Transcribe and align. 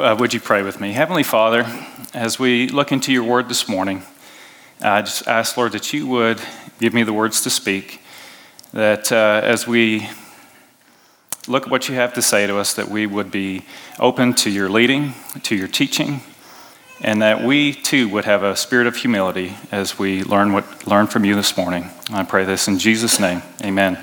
uh, 0.00 0.14
would 0.16 0.32
you 0.32 0.40
pray 0.40 0.62
with 0.62 0.80
me? 0.80 0.92
Heavenly 0.92 1.22
Father, 1.22 1.66
as 2.14 2.38
we 2.38 2.68
look 2.68 2.92
into 2.92 3.12
your 3.12 3.24
word 3.24 3.48
this 3.48 3.68
morning, 3.68 4.02
I 4.80 5.02
just 5.02 5.26
ask, 5.26 5.56
Lord, 5.56 5.72
that 5.72 5.92
you 5.92 6.06
would 6.06 6.40
give 6.78 6.94
me 6.94 7.02
the 7.02 7.12
words 7.12 7.42
to 7.42 7.50
speak, 7.50 8.00
that 8.72 9.10
uh, 9.10 9.40
as 9.42 9.66
we 9.66 10.08
look 11.48 11.64
at 11.64 11.70
what 11.70 11.88
you 11.88 11.96
have 11.96 12.14
to 12.14 12.22
say 12.22 12.46
to 12.46 12.58
us, 12.58 12.74
that 12.74 12.88
we 12.88 13.06
would 13.06 13.30
be 13.30 13.62
open 13.98 14.34
to 14.34 14.50
your 14.50 14.68
leading, 14.68 15.14
to 15.42 15.56
your 15.56 15.68
teaching, 15.68 16.20
and 17.00 17.22
that 17.22 17.42
we 17.42 17.72
too 17.72 18.08
would 18.08 18.24
have 18.24 18.42
a 18.42 18.54
spirit 18.54 18.86
of 18.86 18.96
humility 18.96 19.54
as 19.72 19.98
we 19.98 20.22
learn, 20.22 20.52
what, 20.52 20.86
learn 20.86 21.06
from 21.08 21.24
you 21.24 21.34
this 21.34 21.56
morning. 21.56 21.90
I 22.12 22.24
pray 22.24 22.44
this 22.44 22.68
in 22.68 22.78
Jesus' 22.78 23.18
name. 23.18 23.42
Amen. 23.64 23.96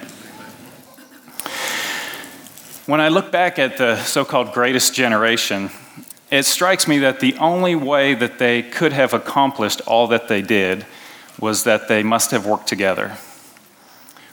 When 2.86 3.02
I 3.02 3.08
look 3.08 3.32
back 3.32 3.58
at 3.60 3.78
the 3.78 4.02
so 4.04 4.26
called 4.26 4.52
greatest 4.52 4.94
generation, 4.94 5.72
it 6.36 6.46
strikes 6.46 6.88
me 6.88 7.00
that 7.00 7.22
the 7.22 7.38
only 7.38 7.76
way 7.76 8.14
that 8.14 8.40
they 8.40 8.62
could 8.62 8.92
have 8.92 9.14
accomplished 9.14 9.82
all 9.88 10.08
that 10.08 10.28
they 10.28 10.42
did 10.42 10.86
was 11.40 11.64
that 11.64 11.88
they 11.88 12.04
must 12.04 12.32
have 12.32 12.46
worked 12.46 12.68
together. 12.68 13.18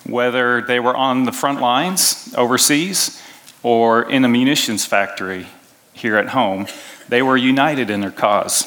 Whether 0.04 0.60
they 0.62 0.80
were 0.80 0.96
on 0.96 1.24
the 1.24 1.32
front 1.32 1.60
lines 1.60 2.34
overseas 2.36 3.22
or 3.62 4.10
in 4.10 4.24
a 4.24 4.28
munitions 4.28 4.84
factory 4.84 5.46
here 5.92 6.16
at 6.16 6.30
home, 6.30 6.66
they 7.08 7.22
were 7.22 7.36
united 7.36 7.88
in 7.88 8.00
their 8.00 8.10
cause. 8.10 8.66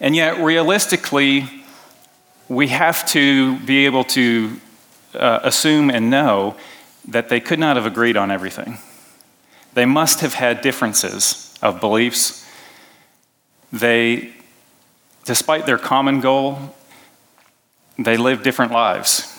And 0.00 0.14
yet, 0.14 0.38
realistically, 0.40 1.48
we 2.48 2.68
have 2.68 3.06
to 3.08 3.58
be 3.60 3.86
able 3.86 4.04
to 4.04 4.60
uh, 5.14 5.40
assume 5.42 5.88
and 5.88 6.10
know 6.10 6.56
that 7.08 7.30
they 7.30 7.40
could 7.40 7.58
not 7.58 7.76
have 7.76 7.86
agreed 7.86 8.16
on 8.16 8.30
everything. 8.30 8.78
They 9.74 9.84
must 9.84 10.20
have 10.20 10.34
had 10.34 10.60
differences 10.60 11.54
of 11.60 11.80
beliefs. 11.80 12.48
They, 13.72 14.32
despite 15.24 15.66
their 15.66 15.78
common 15.78 16.20
goal, 16.20 16.74
they 17.98 18.16
lived 18.16 18.44
different 18.44 18.72
lives. 18.72 19.30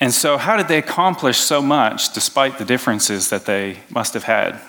And 0.00 0.12
so, 0.12 0.36
how 0.36 0.56
did 0.56 0.68
they 0.68 0.78
accomplish 0.78 1.38
so 1.38 1.62
much 1.62 2.12
despite 2.12 2.58
the 2.58 2.64
differences 2.64 3.30
that 3.30 3.46
they 3.46 3.78
must 3.90 4.14
have 4.14 4.24
had? 4.24 4.60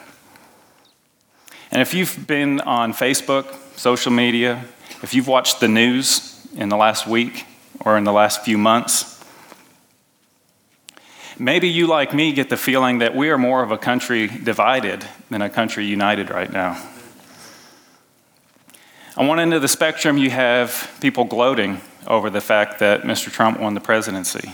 And 1.70 1.82
if 1.82 1.94
you've 1.94 2.26
been 2.26 2.62
on 2.62 2.94
Facebook, 2.94 3.54
social 3.78 4.12
media, 4.12 4.66
if 5.04 5.14
you've 5.14 5.28
watched 5.28 5.60
the 5.60 5.68
news 5.68 6.48
in 6.56 6.70
the 6.70 6.78
last 6.78 7.06
week 7.06 7.46
or 7.82 7.98
in 7.98 8.04
the 8.06 8.14
last 8.14 8.44
few 8.44 8.58
months, 8.58 9.17
maybe 11.40 11.68
you, 11.68 11.88
like 11.88 12.14
me, 12.14 12.34
get 12.34 12.50
the 12.50 12.58
feeling 12.58 13.00
that 13.00 13.16
we 13.16 13.30
are 13.30 13.38
more 13.38 13.64
of 13.64 13.72
a 13.72 13.78
country 13.78 14.28
divided 14.28 15.06
than 15.30 15.42
a 15.42 15.50
country 15.50 15.86
united 15.86 16.30
right 16.30 16.52
now. 16.52 16.82
On 19.16 19.28
one 19.28 19.40
end 19.40 19.54
of 19.54 19.62
the 19.62 19.68
spectrum, 19.68 20.18
you 20.18 20.30
have 20.30 20.96
people 21.02 21.24
gloating 21.24 21.82
over 22.06 22.30
the 22.30 22.42
fact 22.42 22.80
that 22.80 23.02
Mr. 23.02 23.32
Trump 23.32 23.60
won 23.60 23.74
the 23.74 23.82
presidency. 23.82 24.54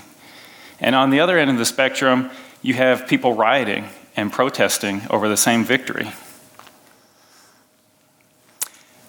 And 0.80 0.96
on 0.96 1.10
the 1.10 1.20
other 1.20 1.38
end 1.38 1.52
of 1.52 1.58
the 1.58 1.66
spectrum, 1.66 2.30
you 2.62 2.74
have 2.74 3.08
people 3.08 3.34
rioting 3.34 3.90
and 4.16 4.32
protesting 4.32 5.02
over 5.10 5.28
the 5.28 5.38
same 5.38 5.64
victory. 5.64 6.12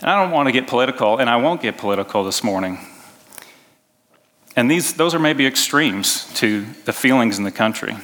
And 0.01 0.11
I 0.11 0.23
don't 0.23 0.33
want 0.33 0.49
to 0.49 0.53
get 0.53 0.67
political, 0.67 1.19
and 1.19 1.31
I 1.31 1.37
won't 1.37 1.63
get 1.63 1.79
political 1.79 2.25
this 2.25 2.43
morning. 2.43 2.79
And 4.57 4.71
these, 4.71 4.95
those 4.95 5.15
are 5.15 5.19
maybe 5.19 5.47
extremes 5.47 6.33
to 6.35 6.65
the 6.85 6.93
feelings 6.93 7.39
in 7.39 7.45
the 7.45 7.51
country. 7.51 7.97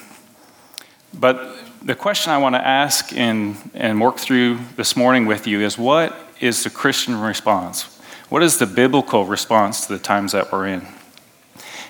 But 1.14 1.56
the 1.82 1.94
question 1.94 2.32
I 2.32 2.38
want 2.38 2.54
to 2.54 2.66
ask 2.66 3.12
and, 3.12 3.56
and 3.74 4.00
work 4.00 4.18
through 4.18 4.58
this 4.76 4.96
morning 4.96 5.26
with 5.26 5.46
you 5.46 5.60
is 5.60 5.78
what 5.78 6.16
is 6.40 6.64
the 6.64 6.70
Christian 6.70 7.20
response? 7.20 7.98
What 8.28 8.42
is 8.42 8.58
the 8.58 8.66
biblical 8.66 9.24
response 9.24 9.86
to 9.86 9.92
the 9.92 9.98
times 9.98 10.32
that 10.32 10.52
we're 10.52 10.66
in? 10.66 10.86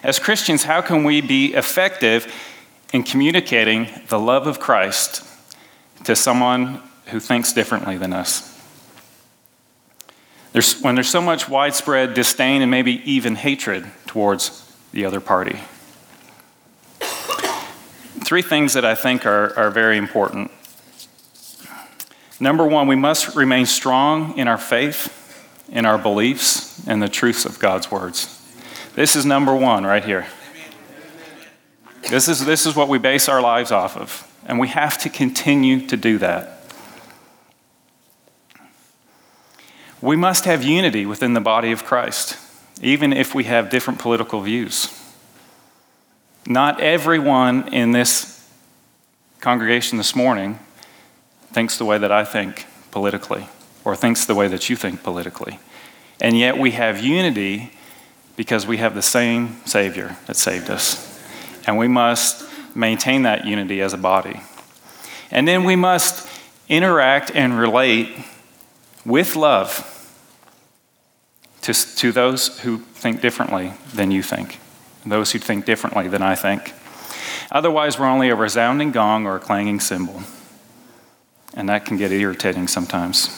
As 0.03 0.19
Christians, 0.19 0.65
how 0.65 0.81
can 0.81 1.05
we 1.05 1.21
be 1.21 1.55
effective 1.55 2.33
in 2.93 3.03
communicating 3.03 3.89
the 4.09 4.19
love 4.19 4.47
of 4.47 4.59
Christ 4.59 5.27
to 6.05 6.17
someone 6.17 6.83
who 7.07 7.21
thinks 7.21 7.53
differently 7.53 7.99
than 7.99 8.13
us? 8.13 8.50
There's, 10.53 10.81
when 10.81 10.97
there's 10.97 11.09
so 11.09 11.21
much 11.21 11.49
widespread 11.49 12.15
disdain 12.15 12.63
and 12.63 12.71
maybe 12.71 13.03
even 13.11 13.37
hatred 13.37 13.91
towards 14.07 14.67
the 14.93 15.05
other 15.05 15.21
party. 15.21 15.61
Three 18.25 18.43
things 18.43 18.75
that 18.75 18.85
I 18.85 18.95
think 18.95 19.27
are, 19.27 19.57
are 19.59 19.71
very 19.71 19.97
important. 19.97 20.51
Number 22.39 22.67
one, 22.67 22.87
we 22.87 22.97
must 22.97 23.37
remain 23.37 23.67
strong 23.67 24.37
in 24.39 24.49
our 24.49 24.59
faith, 24.59 25.17
in 25.71 25.85
our 25.85 25.99
beliefs, 25.99 26.87
and 26.87 27.03
the 27.03 27.09
truths 27.09 27.45
of 27.45 27.59
God's 27.59 27.91
words. 27.91 28.37
This 28.95 29.15
is 29.15 29.27
number 29.27 29.55
one 29.55 29.85
right 29.85 30.05
here. 30.05 30.27
This 32.09 32.29
is, 32.29 32.45
this 32.45 32.67
is 32.67 32.75
what 32.75 32.89
we 32.89 32.99
base 32.99 33.29
our 33.29 33.41
lives 33.41 33.71
off 33.71 33.97
of, 33.97 34.27
and 34.47 34.59
we 34.59 34.69
have 34.69 34.99
to 34.99 35.09
continue 35.09 35.87
to 35.87 35.97
do 35.97 36.19
that. 36.19 36.60
We 40.03 40.17
must 40.17 40.47
have 40.47 40.65
unity 40.65 41.05
within 41.05 41.35
the 41.35 41.41
body 41.41 41.73
of 41.73 41.85
Christ, 41.85 42.39
even 42.81 43.13
if 43.13 43.35
we 43.35 43.45
have 43.45 43.69
different 43.69 43.99
political 43.99 44.41
views. 44.41 44.97
Not 46.47 46.81
everyone 46.81 47.73
in 47.73 47.93
this 47.93 48.49
congregation 49.41 49.99
this 49.99 50.17
morning 50.17 50.59
thinks 51.53 51.77
the 51.77 51.85
way 51.85 51.99
that 51.99 52.11
I 52.11 52.25
think 52.25 52.67
politically, 52.91 53.47
or 53.85 53.95
thinks 53.95 54.25
the 54.25 54.35
way 54.35 54.49
that 54.49 54.71
you 54.71 54.77
think 54.77 55.03
politically. 55.03 55.59
And 56.21 56.39
yet 56.39 56.59
we 56.59 56.73
have 56.73 57.01
unity 57.05 57.73
because 58.37 58.67
we 58.67 58.79
have 58.79 58.95
the 58.95 59.03
same 59.03 59.61
Savior 59.67 60.17
that 60.27 60.37
saved 60.37 60.71
us. 60.71 61.07
And 61.67 61.77
we 61.77 61.89
must 61.89 62.49
maintain 62.75 63.23
that 63.23 63.45
unity 63.45 63.83
as 63.83 63.93
a 63.93 63.99
body. 63.99 64.41
And 65.31 65.47
then 65.47 65.65
we 65.65 65.77
must 65.77 66.27
interact 66.69 67.31
and 67.35 67.59
relate 67.59 68.09
with 69.05 69.37
love 69.37 69.97
to, 71.63 71.75
to 71.97 72.13
those 72.13 72.61
who 72.61 72.79
think 72.79 73.21
differently 73.21 73.73
than 73.95 74.11
you 74.11 74.23
think, 74.23 74.59
those 75.05 75.33
who 75.33 75.39
think 75.39 75.65
differently 75.65 76.09
than 76.09 76.23
I 76.23 76.35
think. 76.35 76.73
Otherwise, 77.51 77.99
we're 77.99 78.07
only 78.07 78.29
a 78.31 78.37
resounding 78.37 78.93
gong 78.93 79.27
or 79.27 79.37
a 79.37 79.41
clanging 79.41 79.81
cymbal. 79.81 80.23
And 81.55 81.69
that 81.69 81.85
can 81.85 81.97
get 81.97 82.13
irritating 82.13 82.69
sometimes. 82.69 83.29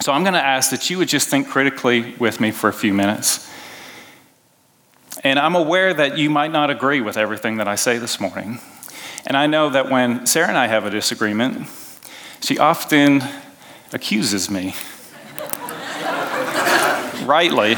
So 0.00 0.12
I'm 0.12 0.22
going 0.22 0.34
to 0.34 0.44
ask 0.44 0.70
that 0.70 0.90
you 0.90 0.98
would 0.98 1.08
just 1.08 1.28
think 1.28 1.48
critically 1.48 2.14
with 2.16 2.40
me 2.40 2.50
for 2.50 2.68
a 2.68 2.72
few 2.72 2.92
minutes. 2.92 3.50
And 5.24 5.38
I'm 5.38 5.54
aware 5.54 5.94
that 5.94 6.18
you 6.18 6.28
might 6.28 6.52
not 6.52 6.70
agree 6.70 7.00
with 7.00 7.16
everything 7.16 7.56
that 7.56 7.66
I 7.66 7.74
say 7.74 7.98
this 7.98 8.20
morning. 8.20 8.60
And 9.26 9.36
I 9.36 9.46
know 9.46 9.70
that 9.70 9.90
when 9.90 10.26
Sarah 10.26 10.48
and 10.48 10.58
I 10.58 10.66
have 10.66 10.84
a 10.84 10.90
disagreement, 10.90 11.66
she 12.40 12.58
often 12.58 13.22
accuses 13.92 14.50
me, 14.50 14.74
rightly, 17.24 17.76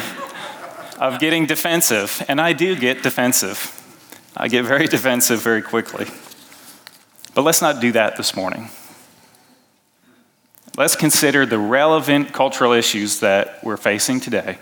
of 0.98 1.18
getting 1.20 1.46
defensive. 1.46 2.24
And 2.28 2.40
I 2.40 2.52
do 2.52 2.76
get 2.76 3.02
defensive. 3.02 3.74
I 4.36 4.48
get 4.48 4.64
very 4.64 4.86
defensive 4.96 5.42
very 5.42 5.62
quickly. 5.62 6.06
But 7.34 7.42
let's 7.42 7.62
not 7.62 7.80
do 7.80 7.92
that 7.92 8.16
this 8.16 8.34
morning. 8.34 8.70
Let's 10.76 10.94
consider 10.94 11.44
the 11.44 11.58
relevant 11.58 12.32
cultural 12.32 12.72
issues 12.72 13.20
that 13.20 13.62
we're 13.64 13.76
facing 13.76 14.20
today. 14.20 14.58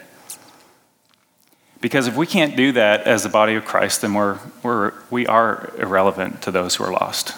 Because 1.80 2.06
if 2.06 2.16
we 2.16 2.26
can't 2.26 2.56
do 2.56 2.72
that 2.72 3.02
as 3.02 3.22
the 3.22 3.28
body 3.28 3.54
of 3.54 3.64
Christ, 3.64 4.00
then 4.00 4.14
we're, 4.14 4.38
we're, 4.62 4.94
we 5.10 5.26
are 5.26 5.72
irrelevant 5.78 6.42
to 6.42 6.50
those 6.50 6.76
who 6.76 6.84
are 6.84 6.90
lost. 6.90 7.28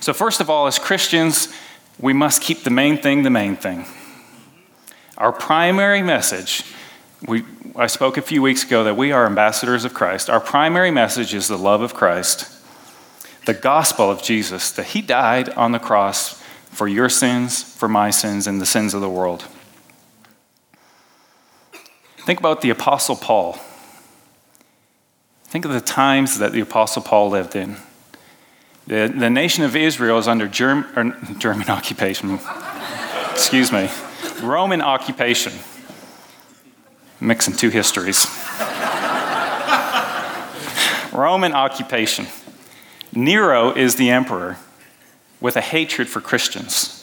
So, 0.00 0.12
first 0.14 0.40
of 0.40 0.48
all, 0.48 0.66
as 0.66 0.78
Christians, 0.78 1.52
we 2.00 2.12
must 2.12 2.42
keep 2.42 2.62
the 2.62 2.70
main 2.70 2.96
thing 2.96 3.22
the 3.22 3.30
main 3.30 3.56
thing. 3.56 3.84
Our 5.18 5.32
primary 5.32 6.02
message, 6.02 6.64
we, 7.26 7.44
I 7.76 7.86
spoke 7.86 8.16
a 8.16 8.22
few 8.22 8.40
weeks 8.40 8.64
ago 8.64 8.84
that 8.84 8.96
we 8.96 9.12
are 9.12 9.26
ambassadors 9.26 9.84
of 9.84 9.92
Christ. 9.92 10.30
Our 10.30 10.40
primary 10.40 10.90
message 10.90 11.34
is 11.34 11.46
the 11.46 11.58
love 11.58 11.82
of 11.82 11.92
Christ, 11.92 12.50
the 13.44 13.52
gospel 13.54 14.10
of 14.10 14.22
Jesus, 14.22 14.70
that 14.72 14.86
He 14.86 15.02
died 15.02 15.50
on 15.50 15.72
the 15.72 15.78
cross 15.78 16.42
for 16.70 16.88
your 16.88 17.08
sins, 17.08 17.62
for 17.62 17.88
my 17.88 18.10
sins, 18.10 18.46
and 18.46 18.60
the 18.60 18.66
sins 18.66 18.94
of 18.94 19.02
the 19.02 19.10
world. 19.10 19.44
Think 22.18 22.38
about 22.38 22.62
the 22.62 22.70
Apostle 22.70 23.16
Paul. 23.16 23.58
Think 25.44 25.64
of 25.64 25.72
the 25.72 25.80
times 25.80 26.38
that 26.38 26.52
the 26.52 26.60
Apostle 26.60 27.02
Paul 27.02 27.28
lived 27.28 27.56
in. 27.56 27.76
The, 28.86 29.12
the 29.14 29.30
nation 29.30 29.64
of 29.64 29.76
Israel 29.76 30.18
is 30.18 30.26
under 30.26 30.48
Germ, 30.48 30.86
er, 30.96 31.16
German 31.38 31.68
occupation. 31.68 32.38
Excuse 33.30 33.70
me. 33.72 33.88
Roman 34.42 34.80
occupation. 34.80 35.52
Mixing 37.20 37.54
two 37.54 37.68
histories. 37.68 38.26
Roman 41.12 41.52
occupation. 41.52 42.26
Nero 43.12 43.72
is 43.72 43.96
the 43.96 44.10
emperor 44.10 44.56
with 45.40 45.56
a 45.56 45.60
hatred 45.60 46.08
for 46.08 46.20
Christians. 46.20 46.96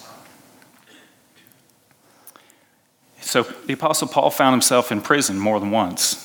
So 3.20 3.44
the 3.44 3.74
Apostle 3.74 4.08
Paul 4.08 4.30
found 4.30 4.54
himself 4.54 4.92
in 4.92 5.02
prison 5.02 5.38
more 5.38 5.60
than 5.60 5.70
once. 5.70 6.24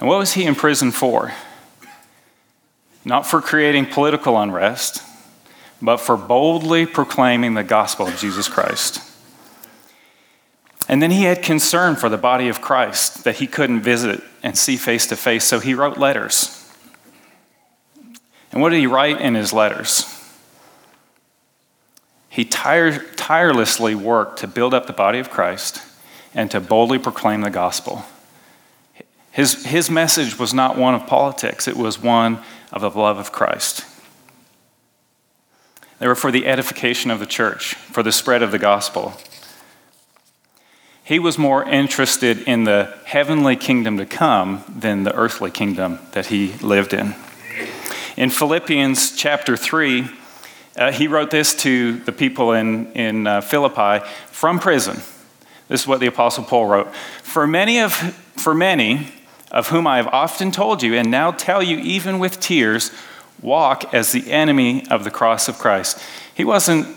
And 0.00 0.08
what 0.08 0.18
was 0.18 0.32
he 0.32 0.44
in 0.44 0.54
prison 0.54 0.90
for? 0.90 1.32
Not 3.04 3.26
for 3.26 3.40
creating 3.40 3.86
political 3.86 4.40
unrest, 4.40 5.02
but 5.82 5.98
for 5.98 6.16
boldly 6.16 6.86
proclaiming 6.86 7.54
the 7.54 7.62
gospel 7.62 8.06
of 8.06 8.16
Jesus 8.16 8.48
Christ. 8.48 9.00
And 10.88 11.02
then 11.02 11.10
he 11.10 11.24
had 11.24 11.42
concern 11.42 11.96
for 11.96 12.08
the 12.08 12.18
body 12.18 12.48
of 12.48 12.60
Christ 12.60 13.24
that 13.24 13.36
he 13.36 13.46
couldn't 13.46 13.80
visit 13.80 14.22
and 14.42 14.56
see 14.56 14.76
face 14.76 15.06
to 15.08 15.16
face, 15.16 15.44
so 15.44 15.60
he 15.60 15.74
wrote 15.74 15.98
letters. 15.98 16.60
And 18.52 18.62
what 18.62 18.70
did 18.70 18.78
he 18.78 18.86
write 18.86 19.20
in 19.20 19.34
his 19.34 19.52
letters? 19.52 20.10
He 22.28 22.44
tire, 22.44 22.98
tirelessly 22.98 23.94
worked 23.94 24.40
to 24.40 24.46
build 24.46 24.74
up 24.74 24.86
the 24.86 24.92
body 24.92 25.18
of 25.18 25.30
Christ 25.30 25.80
and 26.34 26.50
to 26.50 26.60
boldly 26.60 26.98
proclaim 26.98 27.40
the 27.42 27.50
gospel. 27.50 28.04
His, 29.30 29.64
his 29.64 29.90
message 29.90 30.38
was 30.38 30.52
not 30.54 30.76
one 30.76 30.94
of 30.94 31.06
politics, 31.06 31.66
it 31.66 31.76
was 31.76 32.00
one 32.00 32.42
of 32.74 32.82
the 32.82 32.90
love 32.90 33.18
of 33.18 33.32
Christ. 33.32 33.86
They 36.00 36.08
were 36.08 36.14
for 36.14 36.32
the 36.32 36.46
edification 36.46 37.10
of 37.10 37.20
the 37.20 37.26
church, 37.26 37.74
for 37.74 38.02
the 38.02 38.12
spread 38.12 38.42
of 38.42 38.50
the 38.50 38.58
gospel. 38.58 39.14
He 41.04 41.18
was 41.18 41.38
more 41.38 41.64
interested 41.64 42.40
in 42.48 42.64
the 42.64 42.92
heavenly 43.04 43.56
kingdom 43.56 43.96
to 43.98 44.06
come 44.06 44.64
than 44.68 45.04
the 45.04 45.14
earthly 45.14 45.50
kingdom 45.50 46.00
that 46.12 46.26
he 46.26 46.54
lived 46.54 46.92
in. 46.92 47.14
In 48.16 48.30
Philippians 48.30 49.16
chapter 49.16 49.56
3, 49.56 50.08
uh, 50.76 50.92
he 50.92 51.06
wrote 51.06 51.30
this 51.30 51.54
to 51.56 51.98
the 52.00 52.12
people 52.12 52.52
in, 52.52 52.90
in 52.92 53.26
uh, 53.26 53.40
Philippi 53.40 54.04
from 54.26 54.58
prison. 54.58 54.96
This 55.68 55.82
is 55.82 55.86
what 55.86 56.00
the 56.00 56.06
Apostle 56.06 56.44
Paul 56.44 56.66
wrote. 56.66 56.94
For 57.22 57.46
many, 57.46 57.80
of, 57.80 57.92
for 57.92 58.54
many 58.54 59.12
of 59.54 59.68
whom 59.68 59.86
I 59.86 59.98
have 59.98 60.08
often 60.08 60.50
told 60.50 60.82
you, 60.82 60.94
and 60.94 61.12
now 61.12 61.30
tell 61.30 61.62
you 61.62 61.78
even 61.78 62.18
with 62.18 62.40
tears, 62.40 62.90
walk 63.40 63.94
as 63.94 64.10
the 64.10 64.32
enemy 64.32 64.84
of 64.90 65.04
the 65.04 65.12
cross 65.12 65.48
of 65.48 65.58
Christ. 65.58 66.02
He 66.34 66.44
wasn't 66.44 66.88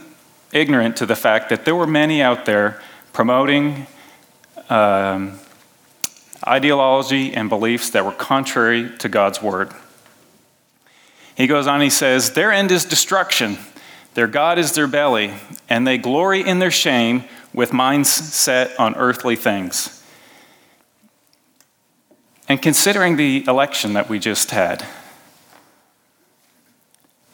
ignorant 0.51 0.97
to 0.97 1.05
the 1.05 1.15
fact 1.15 1.49
that 1.49 1.65
there 1.65 1.75
were 1.75 1.85
many 1.85 2.19
out 2.19 2.45
there 2.45 2.81
promoting 3.13 3.85
um, 4.69 5.39
ideology 6.47 7.31
and 7.31 7.47
beliefs 7.47 7.91
that 7.91 8.03
were 8.03 8.11
contrary 8.11 8.89
to 8.97 9.07
God's 9.07 9.39
word. 9.39 9.71
He 11.35 11.45
goes 11.45 11.67
on, 11.67 11.79
he 11.81 11.91
says, 11.91 12.31
Their 12.31 12.51
end 12.51 12.71
is 12.71 12.85
destruction, 12.85 13.59
their 14.15 14.25
God 14.25 14.57
is 14.57 14.71
their 14.71 14.87
belly, 14.87 15.31
and 15.69 15.85
they 15.85 15.99
glory 15.99 16.41
in 16.41 16.57
their 16.57 16.71
shame 16.71 17.25
with 17.53 17.71
minds 17.71 18.09
set 18.09 18.77
on 18.79 18.95
earthly 18.95 19.35
things. 19.35 19.96
And 22.47 22.61
considering 22.61 23.17
the 23.17 23.45
election 23.47 23.93
that 23.93 24.09
we 24.09 24.19
just 24.19 24.51
had, 24.51 24.85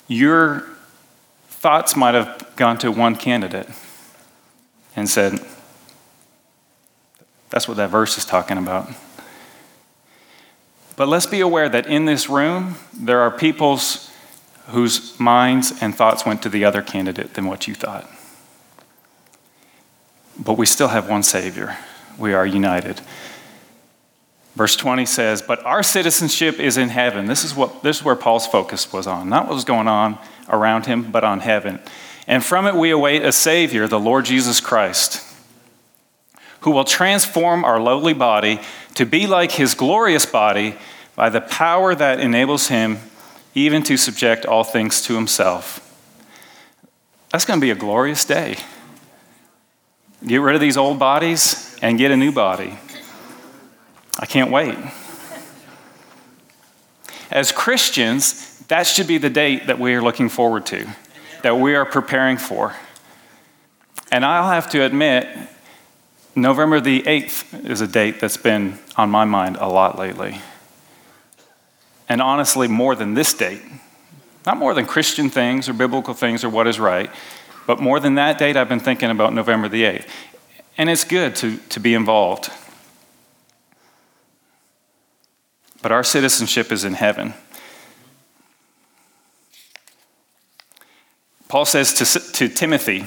your 0.08 0.68
thoughts 1.48 1.96
might 1.96 2.16
have 2.16 2.52
gone 2.56 2.78
to 2.80 2.92
one 2.92 3.16
candidate 3.16 3.70
and 4.96 5.08
said, 5.08 5.40
That's 7.50 7.68
what 7.68 7.78
that 7.78 7.90
verse 7.90 8.18
is 8.18 8.26
talking 8.26 8.58
about. 8.58 8.90
But 10.96 11.08
let's 11.08 11.26
be 11.26 11.40
aware 11.40 11.70
that 11.70 11.88
in 11.88 12.06
this 12.06 12.30
room, 12.30 12.76
there 12.94 13.22
are 13.22 13.32
people's 13.32 14.12
whose 14.68 15.20
minds 15.20 15.74
and 15.82 15.96
thoughts 15.96 16.26
went 16.26 16.42
to 16.44 16.50
the 16.50 16.64
other 16.64 16.82
candidate 16.82 17.34
than 17.34 17.46
what 17.46 17.68
you 17.68 17.76
thought. 17.76 18.10
But 20.40 20.58
we 20.58 20.66
still 20.66 20.88
have 20.88 21.10
one 21.10 21.24
Savior. 21.24 21.78
We 22.18 22.34
are 22.34 22.46
united. 22.46 23.02
Verse 24.56 24.76
20 24.76 25.06
says, 25.06 25.42
But 25.42 25.66
our 25.66 25.82
citizenship 25.82 26.60
is 26.60 26.78
in 26.78 26.90
heaven. 26.90 27.26
This 27.26 27.44
is, 27.44 27.56
what, 27.56 27.82
this 27.82 27.98
is 27.98 28.04
where 28.04 28.16
Paul's 28.16 28.46
focus 28.46 28.94
was 28.94 29.08
on. 29.08 29.30
Not 29.30 29.48
what 29.48 29.56
was 29.56 29.66
going 29.66 29.88
on 29.88 30.20
around 30.48 30.86
him, 30.86 31.12
but 31.12 31.24
on 31.24 31.40
heaven. 31.40 31.80
And 32.28 32.44
from 32.44 32.68
it 32.68 32.76
we 32.76 32.92
await 32.92 33.24
a 33.24 33.32
Savior, 33.32 33.88
the 33.88 34.00
Lord 34.00 34.26
Jesus 34.26 34.60
Christ, 34.60 35.26
who 36.62 36.72
will 36.72 36.86
transform 36.86 37.66
our 37.66 37.80
lowly 37.80 38.14
body 38.14 38.60
to 38.96 39.06
be 39.06 39.28
like 39.28 39.54
his 39.54 39.74
glorious 39.74 40.26
body 40.26 40.76
by 41.16 41.30
the 41.30 41.42
power 41.42 41.94
that 41.96 42.20
enables 42.20 42.68
him 42.68 43.00
even 43.56 43.84
to 43.84 43.98
subject 43.98 44.46
all 44.46 44.64
things 44.64 45.02
to 45.02 45.16
himself. 45.16 45.80
That's 47.32 47.46
going 47.46 47.60
to 47.60 47.62
be 47.64 47.72
a 47.72 47.76
glorious 47.76 48.24
day. 48.26 48.58
Get 50.26 50.38
rid 50.38 50.56
of 50.56 50.62
these 50.62 50.78
old 50.78 51.00
bodies 51.00 51.78
and 51.82 51.98
get 51.98 52.12
a 52.12 52.18
new 52.18 52.32
body. 52.32 52.78
I 54.20 54.26
can't 54.26 54.52
wait. 54.52 54.78
As 57.32 57.52
Christians, 57.52 58.60
that 58.68 58.86
should 58.86 59.08
be 59.08 59.18
the 59.18 59.30
date 59.30 59.68
that 59.68 59.80
we 59.80 59.94
are 59.96 60.02
looking 60.02 60.30
forward 60.30 60.66
to, 60.68 60.88
that 61.42 61.58
we 61.58 61.76
are 61.76 61.86
preparing 61.86 62.38
for. 62.38 62.76
And 64.12 64.24
I'll 64.24 64.52
have 64.52 64.70
to 64.72 64.84
admit, 64.84 65.28
November 66.36 66.80
the 66.80 67.02
8th 67.02 67.68
is 67.68 67.82
a 67.82 67.88
date 67.88 68.20
that's 68.20 68.38
been 68.38 68.78
on 68.96 69.10
my 69.10 69.26
mind 69.26 69.58
a 69.58 69.68
lot 69.68 69.98
lately. 69.98 70.42
And 72.08 72.22
honestly, 72.22 72.68
more 72.68 72.96
than 72.96 73.16
this 73.16 73.34
date. 73.34 73.62
Not 74.46 74.58
more 74.58 74.74
than 74.74 74.86
Christian 74.86 75.30
things 75.30 75.68
or 75.70 75.74
biblical 75.74 76.14
things 76.14 76.44
or 76.44 76.50
what 76.50 76.68
is 76.68 76.80
right, 76.80 77.10
but 77.66 77.80
more 77.80 78.00
than 78.00 78.16
that 78.16 78.38
date, 78.38 78.58
I've 78.58 78.70
been 78.70 78.80
thinking 78.80 79.10
about 79.10 79.34
November 79.34 79.70
the 79.70 79.84
8th. 79.84 80.08
And 80.78 80.90
it's 80.90 81.04
good 81.04 81.36
to, 81.38 81.58
to 81.58 81.80
be 81.80 81.94
involved. 81.94 82.52
But 85.84 85.92
our 85.92 86.04
citizenship 86.04 86.72
is 86.72 86.84
in 86.84 86.94
heaven. 86.94 87.36
Paul 91.48 91.66
says 91.66 91.94
to, 91.94 92.20
to 92.32 92.50
Timothy 92.50 93.06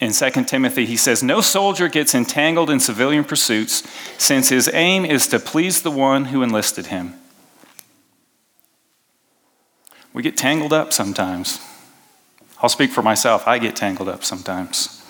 in 0.00 0.12
2 0.12 0.44
Timothy, 0.44 0.86
he 0.86 0.96
says, 0.96 1.22
No 1.22 1.40
soldier 1.40 1.88
gets 1.88 2.14
entangled 2.14 2.70
in 2.70 2.78
civilian 2.78 3.24
pursuits, 3.24 3.82
since 4.16 4.48
his 4.48 4.70
aim 4.72 5.04
is 5.04 5.26
to 5.28 5.38
please 5.38 5.82
the 5.82 5.90
one 5.90 6.26
who 6.26 6.42
enlisted 6.42 6.86
him. 6.86 7.14
We 10.12 10.22
get 10.22 10.36
tangled 10.36 10.72
up 10.72 10.92
sometimes. 10.92 11.58
I'll 12.62 12.68
speak 12.68 12.92
for 12.92 13.02
myself. 13.02 13.48
I 13.48 13.58
get 13.58 13.76
tangled 13.76 14.08
up 14.08 14.24
sometimes. 14.24 15.04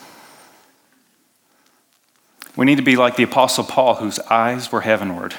We 2.55 2.65
need 2.65 2.77
to 2.77 2.81
be 2.81 2.95
like 2.95 3.15
the 3.15 3.23
Apostle 3.23 3.63
Paul, 3.63 3.95
whose 3.95 4.17
eyes 4.19 4.71
were 4.71 4.81
heavenward. 4.81 5.35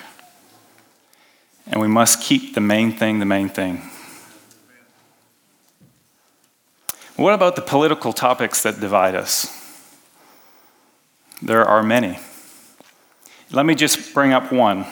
And 1.66 1.80
we 1.80 1.88
must 1.88 2.20
keep 2.20 2.54
the 2.54 2.60
main 2.60 2.92
thing 2.92 3.18
the 3.18 3.24
main 3.24 3.48
thing. 3.48 3.82
What 7.16 7.32
about 7.32 7.56
the 7.56 7.62
political 7.62 8.12
topics 8.12 8.62
that 8.62 8.78
divide 8.78 9.14
us? 9.14 9.52
There 11.40 11.64
are 11.64 11.82
many. 11.82 12.18
Let 13.50 13.64
me 13.64 13.74
just 13.74 14.12
bring 14.12 14.32
up 14.32 14.52
one. 14.52 14.86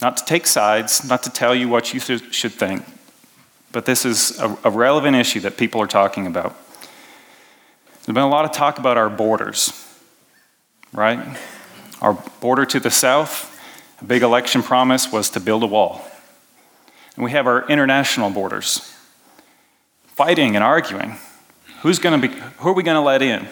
Not 0.00 0.16
to 0.18 0.24
take 0.24 0.46
sides, 0.46 1.08
not 1.08 1.24
to 1.24 1.30
tell 1.30 1.54
you 1.54 1.68
what 1.68 1.92
you 1.92 2.00
should 2.00 2.52
think, 2.52 2.84
but 3.72 3.84
this 3.86 4.04
is 4.04 4.38
a, 4.38 4.56
a 4.64 4.70
relevant 4.70 5.16
issue 5.16 5.40
that 5.40 5.56
people 5.56 5.82
are 5.82 5.88
talking 5.88 6.26
about. 6.26 6.56
There's 8.04 8.14
been 8.14 8.24
a 8.24 8.28
lot 8.28 8.44
of 8.44 8.52
talk 8.52 8.78
about 8.78 8.96
our 8.96 9.10
borders, 9.10 9.72
right? 10.92 11.38
Our 12.00 12.14
border 12.40 12.64
to 12.66 12.78
the 12.78 12.90
south, 12.90 13.57
a 14.00 14.04
big 14.04 14.22
election 14.22 14.62
promise 14.62 15.10
was 15.10 15.30
to 15.30 15.40
build 15.40 15.62
a 15.62 15.66
wall. 15.66 16.04
And 17.16 17.24
we 17.24 17.32
have 17.32 17.46
our 17.46 17.68
international 17.68 18.30
borders, 18.30 18.94
fighting 20.06 20.54
and 20.54 20.64
arguing. 20.64 21.18
Who's 21.82 21.98
going 21.98 22.20
to 22.20 22.28
be, 22.28 22.34
who 22.58 22.68
are 22.68 22.72
we 22.72 22.82
going 22.82 22.96
to 22.96 23.00
let 23.00 23.22
in? 23.22 23.48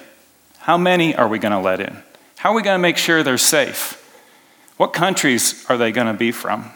How 0.58 0.76
many 0.76 1.14
are 1.14 1.28
we 1.28 1.38
going 1.38 1.52
to 1.52 1.58
let 1.58 1.80
in? 1.80 2.02
How 2.36 2.52
are 2.52 2.56
we 2.56 2.62
going 2.62 2.76
to 2.76 2.82
make 2.82 2.96
sure 2.96 3.22
they're 3.22 3.38
safe? 3.38 4.02
What 4.76 4.92
countries 4.92 5.64
are 5.68 5.76
they 5.76 5.90
going 5.90 6.06
to 6.06 6.14
be 6.14 6.32
from? 6.32 6.70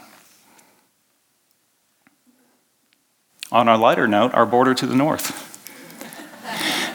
On 3.53 3.69
a 3.69 3.77
lighter 3.77 4.07
note, 4.07 4.33
our 4.33 4.47
border 4.47 4.75
to 4.75 4.87
the 4.87 4.95
north. 4.95 5.49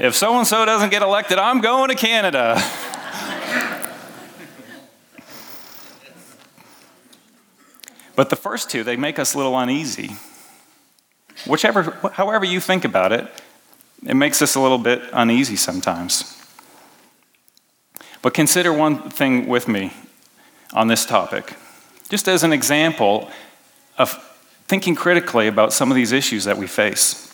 if 0.01 0.15
so 0.15 0.38
and 0.38 0.48
so 0.48 0.65
doesn't 0.65 0.89
get 0.89 1.01
elected, 1.01 1.38
I'm 1.38 1.62
going 1.62 1.89
to 1.89 1.96
Canada. 1.96 2.62
But 8.15 8.29
the 8.29 8.36
first 8.36 8.69
two, 8.69 8.84
they 8.84 8.95
make 8.95 9.19
us 9.19 9.34
a 9.34 9.38
little 9.38 9.57
uneasy. 9.57 10.15
Whichever, 11.45 11.84
however 12.13 12.45
you 12.45 12.60
think 12.60 12.86
about 12.86 13.12
it, 13.12 13.27
it 14.05 14.15
makes 14.15 14.41
us 14.41 14.55
a 14.55 14.60
little 14.60 14.77
bit 14.77 15.01
uneasy 15.12 15.55
sometimes. 15.55 16.31
But 18.22 18.34
consider 18.34 18.72
one 18.74 19.10
thing 19.10 19.48
with 19.48 19.67
me 19.67 19.93
on 20.74 20.88
this 20.88 21.05
topic. 21.05 21.53
Just 22.10 22.27
as 22.27 22.43
an 22.43 22.53
example 22.53 23.29
of 23.98 24.13
thinking 24.67 24.95
critically 24.95 25.48
about 25.48 25.74
some 25.74 25.91
of 25.91 25.95
these 25.95 26.12
issues 26.12 26.45
that 26.45 26.57
we 26.57 26.67
face. 26.67 27.31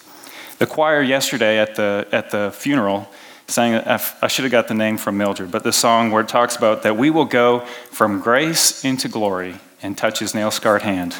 The 0.60 0.68
choir 0.68 1.02
yesterday 1.02 1.60
at 1.60 1.76
the, 1.76 2.08
at 2.12 2.30
the 2.30 2.52
funeral 2.54 3.10
sang, 3.48 3.76
I 3.76 4.28
should 4.28 4.44
have 4.44 4.52
got 4.52 4.68
the 4.68 4.74
name 4.74 4.98
from 4.98 5.18
Mildred, 5.18 5.52
but 5.52 5.64
the 5.64 5.74
song 5.74 6.12
where 6.12 6.22
it 6.22 6.28
talks 6.28 6.56
about 6.56 6.84
that 6.84 6.98
we 6.98 7.10
will 7.10 7.26
go 7.26 7.62
from 7.90 8.20
grace 8.20 8.84
into 8.84 9.08
glory 9.08 9.56
and 9.82 9.98
touch 9.98 10.20
his 10.20 10.36
nail 10.36 10.52
scarred 10.52 10.82
hand. 10.82 11.16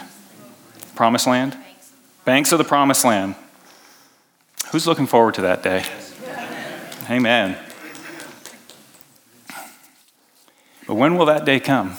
Promised 0.96 1.28
land? 1.28 1.58
Banks 2.26 2.52
of 2.52 2.58
the 2.58 2.64
promised 2.64 3.04
land. 3.04 3.36
Who's 4.72 4.88
looking 4.88 5.08
forward 5.08 5.34
to 5.36 5.42
that 5.42 5.64
day? 5.64 5.86
Amen. 7.10 7.58
But 10.88 10.96
when 10.96 11.18
will 11.18 11.26
that 11.26 11.46
day 11.46 11.60
come? 11.60 11.98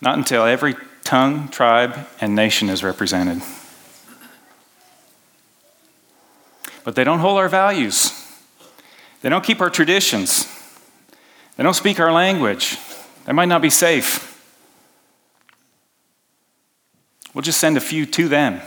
Not 0.00 0.16
until 0.16 0.44
every 0.44 0.74
tongue, 1.04 1.48
tribe, 1.48 2.06
and 2.20 2.34
nation 2.34 2.68
is 2.68 2.82
represented. 2.82 3.42
But 6.84 6.94
they 6.94 7.04
don't 7.04 7.18
hold 7.18 7.38
our 7.38 7.48
values. 7.48 8.12
They 9.20 9.28
don't 9.28 9.44
keep 9.44 9.60
our 9.60 9.70
traditions. 9.70 10.46
They 11.56 11.62
don't 11.62 11.74
speak 11.74 12.00
our 12.00 12.12
language. 12.12 12.78
They 13.26 13.32
might 13.32 13.48
not 13.48 13.60
be 13.60 13.70
safe. 13.70 14.29
We'll 17.34 17.42
just 17.42 17.60
send 17.60 17.76
a 17.76 17.80
few 17.80 18.06
to 18.06 18.28
them. 18.28 18.60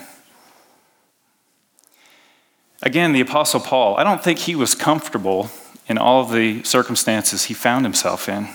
Again, 2.82 3.14
the 3.14 3.22
Apostle 3.22 3.60
Paul, 3.60 3.96
I 3.98 4.04
don't 4.04 4.24
think 4.24 4.40
he 4.40 4.56
was 4.56 4.76
comfortable 4.76 5.50
in 5.88 5.98
all 5.98 6.26
the 6.26 6.64
circumstances 6.64 7.46
he 7.46 7.54
found 7.54 7.86
himself 7.86 8.28
in. 8.28 8.50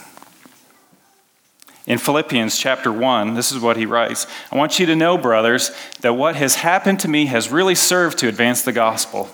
In 1.86 1.96
Philippians 1.96 2.58
chapter 2.58 2.92
1, 2.92 3.32
this 3.32 3.50
is 3.50 3.60
what 3.60 3.78
he 3.78 3.86
writes 3.86 4.26
I 4.52 4.56
want 4.56 4.78
you 4.78 4.84
to 4.86 4.94
know, 4.94 5.16
brothers, 5.16 5.70
that 6.02 6.12
what 6.12 6.36
has 6.36 6.56
happened 6.56 7.00
to 7.00 7.08
me 7.08 7.26
has 7.26 7.50
really 7.50 7.74
served 7.74 8.18
to 8.18 8.28
advance 8.28 8.60
the 8.60 8.72
gospel, 8.72 9.30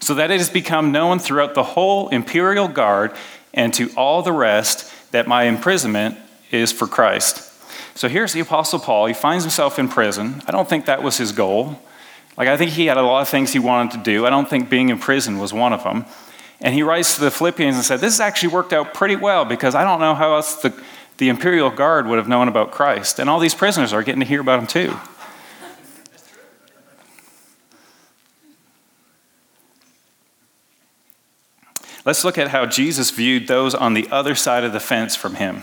so 0.00 0.14
that 0.14 0.32
it 0.32 0.38
has 0.38 0.50
become 0.50 0.90
known 0.90 1.20
throughout 1.20 1.54
the 1.54 1.62
whole 1.62 2.08
imperial 2.08 2.66
guard 2.66 3.14
and 3.52 3.72
to 3.74 3.90
all 3.96 4.22
the 4.22 4.32
rest 4.32 4.92
that 5.12 5.28
my 5.28 5.44
imprisonment 5.44 6.18
is 6.50 6.72
for 6.72 6.88
Christ. 6.88 7.53
So 7.94 8.08
here's 8.08 8.32
the 8.32 8.40
Apostle 8.40 8.80
Paul. 8.80 9.06
He 9.06 9.14
finds 9.14 9.44
himself 9.44 9.78
in 9.78 9.88
prison. 9.88 10.42
I 10.46 10.50
don't 10.50 10.68
think 10.68 10.86
that 10.86 11.02
was 11.02 11.16
his 11.16 11.32
goal. 11.32 11.80
Like, 12.36 12.48
I 12.48 12.56
think 12.56 12.72
he 12.72 12.86
had 12.86 12.96
a 12.96 13.02
lot 13.02 13.22
of 13.22 13.28
things 13.28 13.52
he 13.52 13.60
wanted 13.60 13.92
to 13.92 13.98
do. 13.98 14.26
I 14.26 14.30
don't 14.30 14.48
think 14.48 14.68
being 14.68 14.88
in 14.88 14.98
prison 14.98 15.38
was 15.38 15.52
one 15.52 15.72
of 15.72 15.84
them. 15.84 16.04
And 16.60 16.74
he 16.74 16.82
writes 16.82 17.14
to 17.14 17.20
the 17.20 17.30
Philippians 17.30 17.76
and 17.76 17.84
said, 17.84 18.00
This 18.00 18.14
has 18.14 18.20
actually 18.20 18.48
worked 18.48 18.72
out 18.72 18.94
pretty 18.94 19.16
well 19.16 19.44
because 19.44 19.74
I 19.74 19.84
don't 19.84 20.00
know 20.00 20.14
how 20.14 20.34
else 20.34 20.56
the, 20.56 20.74
the 21.18 21.28
imperial 21.28 21.70
guard 21.70 22.06
would 22.06 22.18
have 22.18 22.26
known 22.26 22.48
about 22.48 22.72
Christ. 22.72 23.20
And 23.20 23.30
all 23.30 23.38
these 23.38 23.54
prisoners 23.54 23.92
are 23.92 24.02
getting 24.02 24.20
to 24.20 24.26
hear 24.26 24.40
about 24.40 24.58
him 24.58 24.66
too. 24.66 24.96
Let's 32.04 32.24
look 32.24 32.36
at 32.36 32.48
how 32.48 32.66
Jesus 32.66 33.10
viewed 33.10 33.46
those 33.46 33.74
on 33.74 33.94
the 33.94 34.08
other 34.10 34.34
side 34.34 34.64
of 34.64 34.72
the 34.72 34.80
fence 34.80 35.16
from 35.16 35.36
him. 35.36 35.62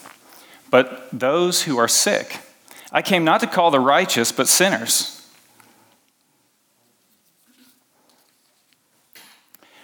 but 0.71 1.07
those 1.11 1.63
who 1.63 1.77
are 1.77 1.87
sick. 1.87 2.39
I 2.91 3.01
came 3.01 3.23
not 3.23 3.41
to 3.41 3.47
call 3.47 3.69
the 3.69 3.79
righteous, 3.79 4.31
but 4.31 4.47
sinners. 4.47 5.17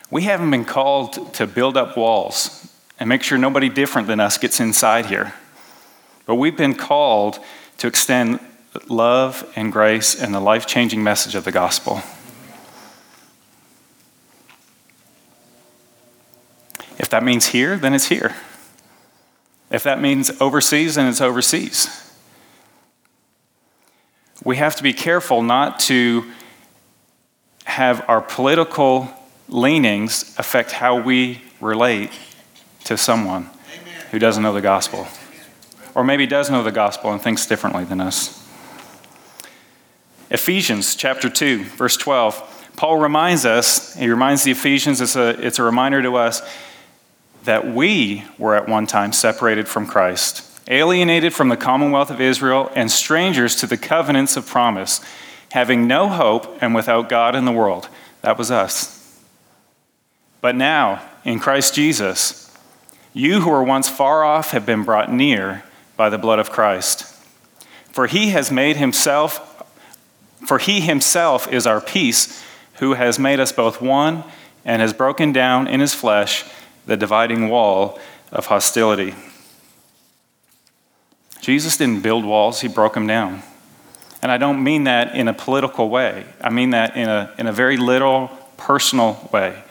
We 0.10 0.24
haven't 0.24 0.50
been 0.50 0.66
called 0.66 1.34
to 1.36 1.46
build 1.46 1.76
up 1.78 1.98
walls 1.98 2.72
and 3.00 3.10
make 3.10 3.22
sure 3.22 3.38
nobody 3.38 3.70
different 3.70 4.08
than 4.08 4.20
us 4.20 4.38
gets 4.38 4.60
inside 4.60 5.08
here. 5.08 5.34
But 6.26 6.36
we've 6.36 6.58
been 6.58 6.76
called 6.76 7.40
to 7.78 7.88
extend 7.88 8.40
love 8.88 9.50
and 9.56 9.72
grace 9.72 10.20
and 10.20 10.34
the 10.34 10.40
life 10.40 10.66
changing 10.66 11.04
message 11.04 11.36
of 11.36 11.44
the 11.44 11.52
gospel. 11.52 12.02
If 16.98 17.10
that 17.10 17.24
means 17.24 17.48
here, 17.48 17.78
then 17.78 17.94
it's 17.94 18.08
here. 18.08 18.36
If 19.70 19.84
that 19.84 20.02
means 20.02 20.32
overseas, 20.42 20.96
then 20.96 21.08
it's 21.08 21.22
overseas. 21.22 21.90
We 24.44 24.58
have 24.58 24.76
to 24.78 24.84
be 24.84 24.94
careful 24.94 25.42
not 25.42 25.80
to 25.82 26.26
have 27.66 28.08
our 28.08 28.22
political 28.22 29.10
leanings 29.50 30.36
affect 30.38 30.72
how 30.72 31.02
we 31.02 31.42
relate 31.60 32.12
to 32.86 32.98
someone 32.98 33.50
who 34.12 34.20
doesn't 34.20 34.42
know 34.42 34.54
the 34.54 34.62
gospel. 34.62 35.08
Or 35.94 36.04
maybe 36.04 36.26
does 36.28 36.50
know 36.50 36.64
the 36.64 36.72
gospel 36.72 37.12
and 37.12 37.22
thinks 37.22 37.46
differently 37.46 37.84
than 37.84 38.00
us. 38.00 38.48
Ephesians 40.30 40.96
chapter 40.96 41.30
2, 41.30 41.64
verse 41.64 41.98
12. 41.98 42.72
Paul 42.76 42.98
reminds 42.98 43.46
us, 43.46 43.96
he 43.96 44.08
reminds 44.10 44.44
the 44.44 44.52
Ephesians, 44.52 45.02
it's 45.02 45.16
a, 45.16 45.30
it's 45.46 45.58
a 45.60 45.64
reminder 45.64 46.02
to 46.04 46.16
us 46.16 46.42
that 47.48 47.66
we 47.66 48.26
were 48.38 48.56
at 48.56 48.68
one 48.68 48.86
time 48.86 49.14
separated 49.14 49.70
from 49.70 49.88
Christ, 49.88 50.44
alienated 50.68 51.34
from 51.34 51.48
the 51.48 51.56
commonwealth 51.56 52.12
of 52.12 52.20
Israel, 52.20 52.70
and 52.76 52.92
strangers 52.92 53.56
to 53.56 53.66
the 53.66 53.78
covenants 53.78 54.36
of 54.36 54.46
promise, 54.46 55.00
having 55.54 55.88
no 55.88 56.10
hope 56.10 56.62
and 56.62 56.76
without 56.76 57.08
God 57.08 57.36
in 57.36 57.46
the 57.46 57.54
world. 57.54 57.88
That 58.22 58.38
was 58.38 58.52
us. 58.52 59.22
But 60.42 60.58
now, 60.58 61.02
in 61.24 61.40
Christ 61.40 61.74
Jesus, 61.74 62.54
you 63.14 63.40
who 63.40 63.50
were 63.50 63.64
once 63.64 63.88
far 63.88 64.26
off 64.26 64.52
have 64.52 64.66
been 64.66 64.84
brought 64.84 65.12
near 65.12 65.64
by 65.96 66.10
the 66.10 66.18
blood 66.18 66.40
of 66.40 66.52
Christ. 66.52 67.06
For 67.92 68.08
he 68.08 68.32
has 68.32 68.52
made 68.52 68.76
himself, 68.76 69.64
for 70.46 70.58
he 70.58 70.82
himself 70.82 71.52
is 71.52 71.66
our 71.66 71.80
peace, 71.80 72.44
who 72.80 72.96
has 72.96 73.18
made 73.18 73.40
us 73.40 73.54
both 73.54 73.82
one 73.82 74.26
and 74.66 74.82
has 74.82 74.92
broken 74.92 75.32
down 75.32 75.66
in 75.68 75.80
his 75.80 75.94
flesh 75.94 76.44
the 76.88 76.98
dividing 76.98 77.50
wall 77.50 78.00
of 78.32 78.48
hostility. 78.48 79.14
Jesus 81.40 81.78
didn't 81.78 82.02
build 82.02 82.26
walls, 82.26 82.62
he 82.62 82.68
broke 82.68 82.96
them 82.96 83.06
down. 83.06 83.44
And 84.24 84.32
I 84.32 84.38
don't 84.38 84.64
mean 84.64 84.86
that 84.86 85.16
in 85.16 85.28
a 85.28 85.34
political 85.34 85.90
way, 85.90 86.26
I 86.42 86.50
mean 86.50 86.72
that 86.72 86.98
in 86.98 87.08
a, 87.08 87.32
in 87.38 87.46
a 87.46 87.54
very 87.54 87.78
little, 87.78 88.32
personal 88.58 89.30
way. 89.32 89.64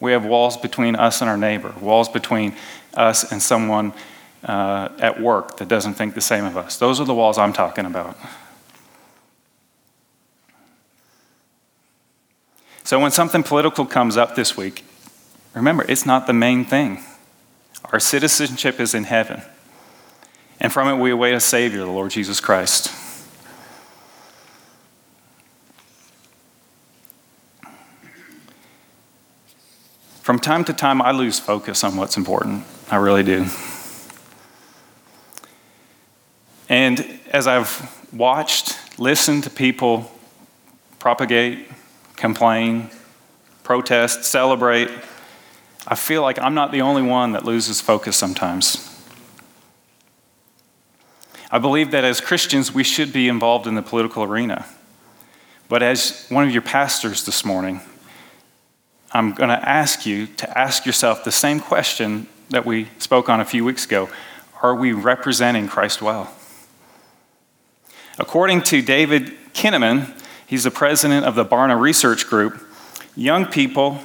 We 0.00 0.12
have 0.12 0.24
walls 0.26 0.56
between 0.56 0.96
us 0.96 1.20
and 1.20 1.30
our 1.30 1.36
neighbor, 1.36 1.72
walls 1.80 2.08
between 2.08 2.54
us 2.94 3.30
and 3.30 3.40
someone 3.40 3.92
uh, 4.44 4.88
at 4.98 5.20
work 5.20 5.58
that 5.58 5.68
doesn't 5.68 5.94
think 5.94 6.14
the 6.14 6.20
same 6.20 6.44
of 6.44 6.56
us. 6.56 6.76
Those 6.78 7.00
are 7.00 7.04
the 7.06 7.14
walls 7.14 7.38
I'm 7.38 7.52
talking 7.52 7.86
about. 7.86 8.18
So 12.82 13.00
when 13.00 13.12
something 13.12 13.42
political 13.42 13.86
comes 13.86 14.16
up 14.18 14.34
this 14.34 14.56
week, 14.56 14.84
remember, 15.58 15.84
it's 15.88 16.04
not 16.04 16.26
the 16.26 16.32
main 16.32 16.64
thing. 16.64 17.02
Our 17.92 18.00
citizenship 18.00 18.80
is 18.80 18.94
in 18.94 19.04
heaven. 19.04 19.42
And 20.60 20.72
from 20.72 20.88
it, 20.88 21.00
we 21.00 21.10
await 21.10 21.34
a 21.34 21.40
Savior, 21.40 21.80
the 21.80 21.86
Lord 21.86 22.10
Jesus 22.10 22.40
Christ. 22.40 22.88
From 30.22 30.38
time 30.38 30.64
to 30.64 30.72
time, 30.72 31.02
I 31.02 31.10
lose 31.10 31.38
focus 31.38 31.84
on 31.84 31.96
what's 31.96 32.16
important. 32.16 32.64
I 32.90 32.96
really 32.96 33.22
do. 33.22 33.46
And 36.68 37.20
as 37.30 37.46
I've 37.46 38.08
watched, 38.12 38.78
listened 38.98 39.44
to 39.44 39.50
people 39.50 40.10
propagate, 40.98 41.68
complain, 42.16 42.88
protest, 43.62 44.24
celebrate, 44.24 44.88
I 45.86 45.94
feel 45.94 46.22
like 46.22 46.38
I'm 46.38 46.54
not 46.54 46.72
the 46.72 46.80
only 46.80 47.02
one 47.02 47.32
that 47.32 47.44
loses 47.44 47.80
focus 47.80 48.16
sometimes. 48.16 48.90
I 51.50 51.58
believe 51.58 51.90
that 51.90 52.04
as 52.04 52.20
Christians, 52.20 52.72
we 52.72 52.82
should 52.82 53.12
be 53.12 53.28
involved 53.28 53.66
in 53.66 53.74
the 53.74 53.82
political 53.82 54.24
arena. 54.24 54.66
But 55.68 55.82
as 55.82 56.26
one 56.28 56.44
of 56.44 56.52
your 56.52 56.62
pastors 56.62 57.24
this 57.24 57.44
morning, 57.44 57.80
I'm 59.12 59.32
going 59.32 59.50
to 59.50 59.68
ask 59.68 60.06
you 60.06 60.26
to 60.26 60.58
ask 60.58 60.86
yourself 60.86 61.22
the 61.22 61.32
same 61.32 61.60
question 61.60 62.26
that 62.50 62.66
we 62.66 62.88
spoke 62.98 63.28
on 63.28 63.40
a 63.40 63.44
few 63.44 63.64
weeks 63.64 63.84
ago 63.84 64.08
Are 64.62 64.74
we 64.74 64.92
representing 64.92 65.68
Christ 65.68 66.02
well? 66.02 66.34
According 68.18 68.62
to 68.62 68.80
David 68.80 69.34
Kinnaman, 69.52 70.20
he's 70.46 70.64
the 70.64 70.70
president 70.70 71.26
of 71.26 71.34
the 71.34 71.44
Barna 71.44 71.78
Research 71.78 72.26
Group, 72.26 72.60
young 73.14 73.46
people 73.46 74.00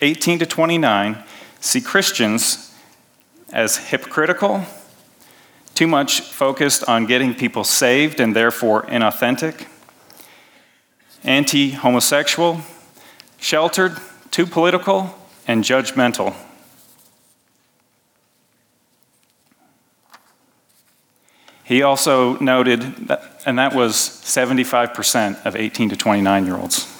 18 0.00 0.40
to 0.40 0.46
29 0.46 1.22
see 1.60 1.80
Christians 1.80 2.74
as 3.52 3.76
hypocritical, 3.76 4.64
too 5.74 5.86
much 5.86 6.20
focused 6.20 6.88
on 6.88 7.06
getting 7.06 7.34
people 7.34 7.64
saved 7.64 8.20
and 8.20 8.34
therefore 8.34 8.82
inauthentic, 8.86 9.66
anti 11.22 11.70
homosexual, 11.70 12.60
sheltered, 13.38 13.96
too 14.30 14.46
political, 14.46 15.14
and 15.46 15.64
judgmental. 15.64 16.34
He 21.64 21.82
also 21.82 22.38
noted, 22.38 22.80
that, 23.08 23.42
and 23.44 23.58
that 23.58 23.74
was 23.74 23.96
75% 23.96 25.44
of 25.44 25.56
18 25.56 25.88
to 25.90 25.96
29 25.96 26.46
year 26.46 26.56
olds. 26.56 26.92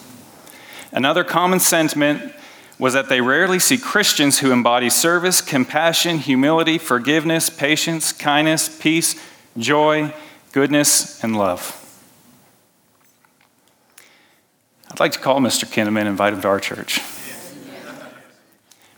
Another 0.91 1.23
common 1.23 1.61
sentiment 1.61 2.33
was 2.79 2.93
that 2.93 3.09
they 3.09 3.21
rarely 3.21 3.59
see 3.59 3.79
Christians 3.79 4.41
who 4.41 4.53
embody 4.53 4.91
service, 4.91 5.41
compassion, 5.41 6.19
humility, 6.19 6.79
forgiveness, 6.79 7.49
patience, 7.49 8.13
kindness, 8.13 8.69
peace, 8.81 9.15
joy, 9.57 10.13
goodness, 10.53 11.23
and 11.25 11.37
love. 11.37 11.83
I'd 14.91 15.01
like 15.01 15.13
to 15.13 15.19
call 15.19 15.41
Mr. 15.41 15.65
Kinnaman 15.65 16.01
and 16.01 16.09
invite 16.09 16.33
him 16.33 16.41
to 16.43 16.49
our 16.49 16.61
church. 16.61 17.01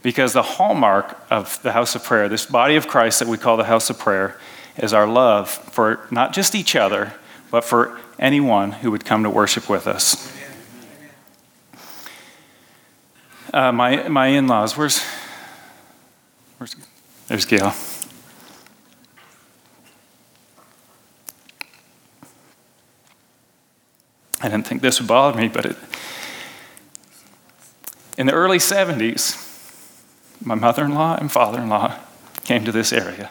Because 0.03 0.33
the 0.33 0.43
hallmark 0.43 1.19
of 1.31 1.61
the 1.63 1.73
house 1.73 1.95
of 1.95 2.05
prayer, 2.05 2.29
this 2.29 2.47
body 2.47 2.77
of 2.77 2.87
Christ 2.87 3.19
that 3.19 3.29
we 3.29 3.37
call 3.37 3.57
the 3.57 3.65
house 3.65 3.91
of 3.91 3.99
prayer, 3.99 4.39
is 4.77 4.93
our 4.93 5.07
love 5.07 5.51
for 5.51 6.07
not 6.11 6.33
just 6.33 6.55
each 6.55 6.77
other, 6.77 7.15
but 7.51 7.65
for 7.65 7.99
anyone 8.19 8.73
who 8.73 8.91
would 8.91 9.05
come 9.05 9.23
to 9.25 9.31
worship 9.31 9.69
with 9.69 9.87
us. 9.87 10.38
Uh, 13.53 13.73
my 13.73 14.09
my 14.09 14.27
in 14.27 14.47
laws, 14.47 14.77
where's, 14.77 15.03
where's, 16.59 16.77
there's 17.29 17.47
Gail. 17.47 17.73
I 24.41 24.49
didn't 24.49 24.67
think 24.67 24.83
this 24.83 25.01
would 25.01 25.09
bother 25.09 25.39
me, 25.39 25.49
but 25.49 25.65
it, 25.65 25.77
in 28.17 28.27
the 28.27 28.33
early 28.33 28.59
70s, 28.59 29.45
my 30.45 30.55
mother 30.55 30.85
in 30.85 30.95
law 30.95 31.17
and 31.17 31.31
father 31.31 31.61
in 31.61 31.69
law 31.69 31.99
came 32.45 32.65
to 32.65 32.73
this 32.73 32.93
area 32.93 33.31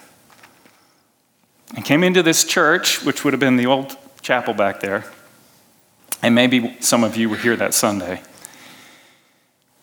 and 1.75 1.85
came 1.85 2.03
into 2.03 2.23
this 2.23 2.43
church, 2.43 3.03
which 3.03 3.23
would 3.23 3.33
have 3.33 3.39
been 3.39 3.57
the 3.57 3.65
old 3.65 3.95
chapel 4.21 4.53
back 4.53 4.79
there. 4.79 5.05
And 6.21 6.33
maybe 6.33 6.77
some 6.79 7.03
of 7.03 7.15
you 7.15 7.29
were 7.29 7.37
here 7.37 7.55
that 7.55 7.73
Sunday. 7.73 8.21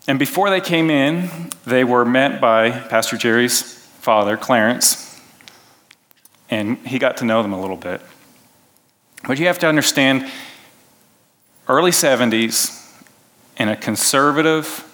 And 0.06 0.18
before 0.18 0.50
they 0.50 0.60
came 0.60 0.90
in, 0.90 1.50
they 1.64 1.82
were 1.82 2.04
met 2.04 2.40
by 2.40 2.70
Pastor 2.70 3.16
Jerry's 3.16 3.62
father, 3.62 4.36
Clarence, 4.36 5.18
and 6.50 6.76
he 6.86 6.98
got 6.98 7.16
to 7.18 7.24
know 7.24 7.42
them 7.42 7.54
a 7.54 7.60
little 7.60 7.76
bit. 7.76 8.02
But 9.26 9.38
you 9.38 9.46
have 9.46 9.58
to 9.60 9.66
understand 9.66 10.30
early 11.68 11.90
70s 11.90 12.82
in 13.56 13.70
a 13.70 13.76
conservative, 13.76 14.84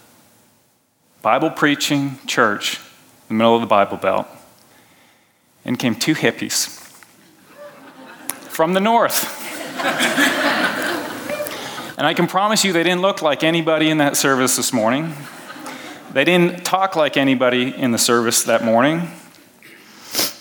Bible 1.22 1.50
preaching 1.50 2.18
church 2.28 2.78
in 3.28 3.36
the 3.36 3.42
middle 3.42 3.56
of 3.56 3.62
the 3.62 3.66
Bible 3.66 3.96
Belt, 3.96 4.28
and 5.64 5.76
came 5.76 5.96
two 5.96 6.14
hippies 6.14 6.68
from 8.48 8.74
the 8.74 8.80
north. 8.80 9.38
and 12.00 12.06
I 12.06 12.14
can 12.14 12.26
promise 12.26 12.64
you 12.64 12.72
they 12.72 12.82
didn't 12.82 13.02
look 13.02 13.20
like 13.20 13.44
anybody 13.44 13.90
in 13.90 13.98
that 13.98 14.16
service 14.16 14.56
this 14.56 14.72
morning. 14.72 15.12
They 16.14 16.24
didn't 16.24 16.64
talk 16.64 16.96
like 16.96 17.18
anybody 17.18 17.76
in 17.76 17.90
the 17.90 17.98
service 17.98 18.42
that 18.44 18.64
morning. 18.64 19.10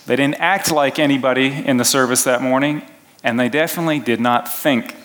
They 0.05 0.15
didn't 0.15 0.35
act 0.35 0.71
like 0.71 0.99
anybody 0.99 1.47
in 1.47 1.75
the 1.75 1.83
service 1.83 2.23
that 2.23 2.41
morning. 2.41 2.83
And 3.25 3.37
they 3.37 3.49
definitely 3.49 3.99
did 3.99 4.21
not 4.21 4.47
think 4.47 4.95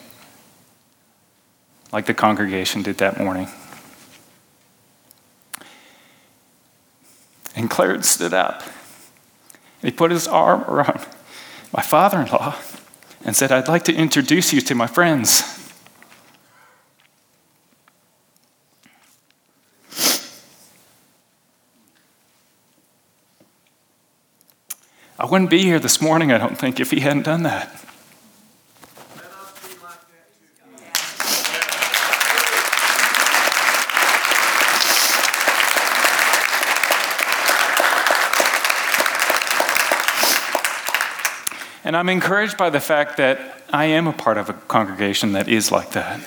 like 1.90 2.06
the 2.06 2.14
congregation 2.14 2.82
did 2.82 2.98
that 2.98 3.18
morning. 3.18 3.48
And 7.56 7.68
Clarence 7.68 8.08
stood 8.08 8.32
up. 8.32 8.62
He 9.82 9.90
put 9.90 10.12
his 10.12 10.28
arm 10.28 10.62
around 10.68 11.04
my 11.72 11.82
father 11.82 12.20
in 12.20 12.28
law 12.28 12.54
and 13.24 13.34
said, 13.34 13.50
I'd 13.50 13.66
like 13.66 13.82
to 13.86 13.92
introduce 13.92 14.52
you 14.52 14.60
to 14.60 14.76
my 14.76 14.86
friends. 14.86 15.63
I 25.24 25.26
wouldn't 25.26 25.48
be 25.48 25.62
here 25.62 25.78
this 25.78 26.02
morning, 26.02 26.32
I 26.32 26.36
don't 26.36 26.58
think, 26.58 26.78
if 26.78 26.90
he 26.90 27.00
hadn't 27.00 27.22
done 27.22 27.44
that. 27.44 27.70
And 41.84 41.96
I'm 41.96 42.10
encouraged 42.10 42.58
by 42.58 42.68
the 42.68 42.78
fact 42.78 43.16
that 43.16 43.62
I 43.72 43.86
am 43.86 44.06
a 44.06 44.12
part 44.12 44.36
of 44.36 44.50
a 44.50 44.52
congregation 44.52 45.32
that 45.32 45.48
is 45.48 45.72
like 45.72 45.92
that. 45.92 46.20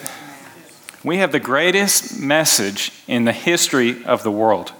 We 1.03 1.17
have 1.17 1.31
the 1.31 1.39
greatest 1.39 2.19
message 2.19 2.91
in 3.05 3.25
the 3.25 3.31
history 3.31 4.03
of 4.05 4.23
the 4.23 4.31
world. 4.31 4.71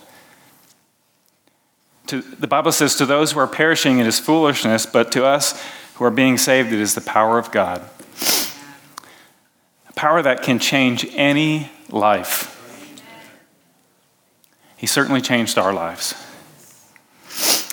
To, 2.07 2.21
the 2.21 2.47
Bible 2.47 2.71
says, 2.71 2.95
To 2.95 3.05
those 3.05 3.33
who 3.33 3.39
are 3.39 3.47
perishing, 3.47 3.99
it 3.99 4.07
is 4.07 4.19
foolishness, 4.19 4.85
but 4.85 5.11
to 5.11 5.25
us 5.25 5.61
who 5.95 6.05
are 6.05 6.11
being 6.11 6.37
saved, 6.37 6.71
it 6.71 6.79
is 6.79 6.95
the 6.95 7.01
power 7.01 7.37
of 7.37 7.51
God. 7.51 7.81
A 9.89 9.93
power 9.93 10.21
that 10.21 10.41
can 10.41 10.59
change 10.59 11.05
any 11.13 11.71
life. 11.89 12.53
He 14.77 14.87
certainly 14.87 15.21
changed 15.21 15.57
our 15.57 15.73
lives. 15.73 16.13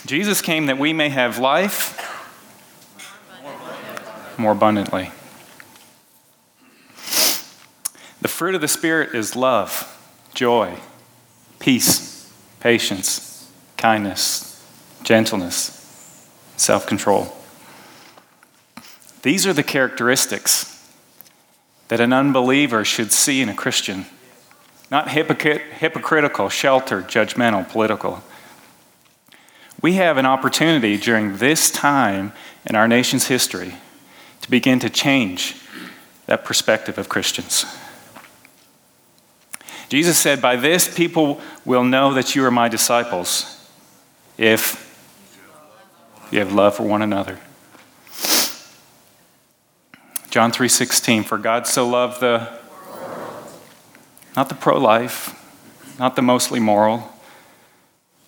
Jesus 0.06 0.42
came 0.42 0.66
that 0.66 0.78
we 0.78 0.92
may 0.92 1.10
have 1.10 1.38
life 1.38 2.00
more 4.36 4.52
abundantly. 4.52 5.10
The 8.20 8.28
fruit 8.28 8.54
of 8.54 8.60
the 8.60 8.68
Spirit 8.68 9.14
is 9.14 9.36
love, 9.36 9.90
joy, 10.34 10.78
peace, 11.58 12.32
patience, 12.58 13.33
kindness, 13.84 14.64
gentleness, 15.02 16.26
self 16.56 16.86
control. 16.86 17.36
These 19.20 19.46
are 19.46 19.52
the 19.52 19.62
characteristics 19.62 20.90
that 21.88 22.00
an 22.00 22.10
unbeliever 22.10 22.82
should 22.82 23.12
see 23.12 23.42
in 23.42 23.50
a 23.50 23.54
Christian. 23.54 24.06
Not 24.90 25.08
hypocrit- 25.08 25.60
hypocritical, 25.80 26.48
sheltered, 26.48 27.08
judgmental, 27.08 27.68
political. 27.68 28.22
We 29.82 29.92
have 29.96 30.16
an 30.16 30.24
opportunity 30.24 30.96
during 30.96 31.36
this 31.36 31.70
time 31.70 32.32
in 32.64 32.76
our 32.76 32.88
nation's 32.88 33.26
history 33.26 33.74
to 34.40 34.50
begin 34.50 34.78
to 34.78 34.88
change 34.88 35.56
that 36.24 36.42
perspective 36.46 36.96
of 36.96 37.10
Christians. 37.10 37.66
Jesus 39.90 40.16
said, 40.16 40.40
By 40.40 40.56
this 40.56 40.88
people 40.88 41.38
will 41.66 41.84
know 41.84 42.14
that 42.14 42.34
you 42.34 42.46
are 42.46 42.50
my 42.50 42.70
disciples 42.70 43.53
if 44.36 44.80
you 46.30 46.38
have 46.40 46.52
love 46.52 46.76
for 46.76 46.82
one 46.84 47.02
another. 47.02 47.38
John 50.30 50.50
3:16 50.50 51.24
For 51.24 51.38
God 51.38 51.66
so 51.66 51.86
loved 51.86 52.20
the 52.20 52.48
not 54.36 54.48
the 54.48 54.54
pro-life, 54.56 55.40
not 55.98 56.16
the 56.16 56.22
mostly 56.22 56.58
moral, 56.58 57.12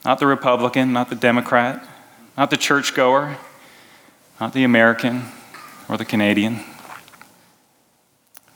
not 0.04 0.20
the 0.20 0.26
Republican, 0.26 0.92
not 0.92 1.08
the 1.08 1.16
Democrat, 1.16 1.84
not 2.36 2.50
the 2.50 2.56
churchgoer, 2.56 3.38
not 4.40 4.52
the 4.52 4.62
American, 4.62 5.24
or 5.88 5.96
the 5.96 6.04
Canadian. 6.04 6.60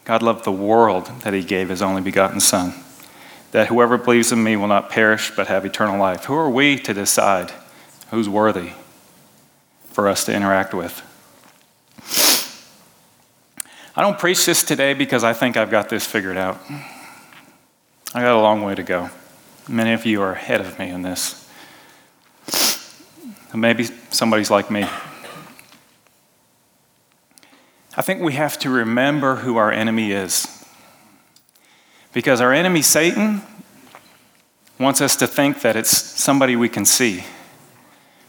God 0.04 0.22
loved 0.22 0.44
the 0.44 0.52
world 0.52 1.06
that 1.22 1.34
He 1.34 1.42
gave 1.42 1.70
His 1.70 1.82
only 1.82 2.02
begotten 2.02 2.38
Son, 2.38 2.72
that 3.52 3.68
whoever 3.68 3.98
believes 3.98 4.32
in 4.32 4.42
me 4.42 4.56
will 4.56 4.68
not 4.68 4.90
perish 4.90 5.32
but 5.34 5.48
have 5.48 5.64
eternal 5.64 5.98
life. 5.98 6.24
Who 6.24 6.34
are 6.34 6.50
we 6.50 6.78
to 6.80 6.94
decide 6.94 7.52
who's 8.10 8.28
worthy 8.28 8.72
for 9.90 10.08
us 10.08 10.24
to 10.26 10.34
interact 10.34 10.72
with? 10.74 11.02
I 13.96 14.02
don't 14.02 14.18
preach 14.18 14.46
this 14.46 14.62
today 14.62 14.94
because 14.94 15.24
I 15.24 15.32
think 15.32 15.56
I've 15.56 15.70
got 15.70 15.88
this 15.88 16.06
figured 16.06 16.36
out. 16.36 16.60
I 18.14 18.22
got 18.22 18.34
a 18.34 18.40
long 18.40 18.62
way 18.62 18.74
to 18.74 18.82
go. 18.82 19.10
Many 19.68 19.92
of 19.92 20.06
you 20.06 20.22
are 20.22 20.32
ahead 20.32 20.60
of 20.60 20.78
me 20.78 20.88
in 20.88 21.02
this. 21.02 21.48
Maybe 23.54 23.84
somebody's 24.10 24.50
like 24.50 24.70
me. 24.70 24.86
I 27.96 28.02
think 28.02 28.22
we 28.22 28.34
have 28.34 28.58
to 28.60 28.70
remember 28.70 29.36
who 29.36 29.56
our 29.56 29.72
enemy 29.72 30.12
is. 30.12 30.59
Because 32.12 32.40
our 32.40 32.52
enemy, 32.52 32.82
Satan, 32.82 33.42
wants 34.78 35.00
us 35.00 35.14
to 35.16 35.26
think 35.26 35.62
that 35.62 35.76
it's 35.76 35.90
somebody 35.90 36.56
we 36.56 36.68
can 36.68 36.84
see. 36.84 37.24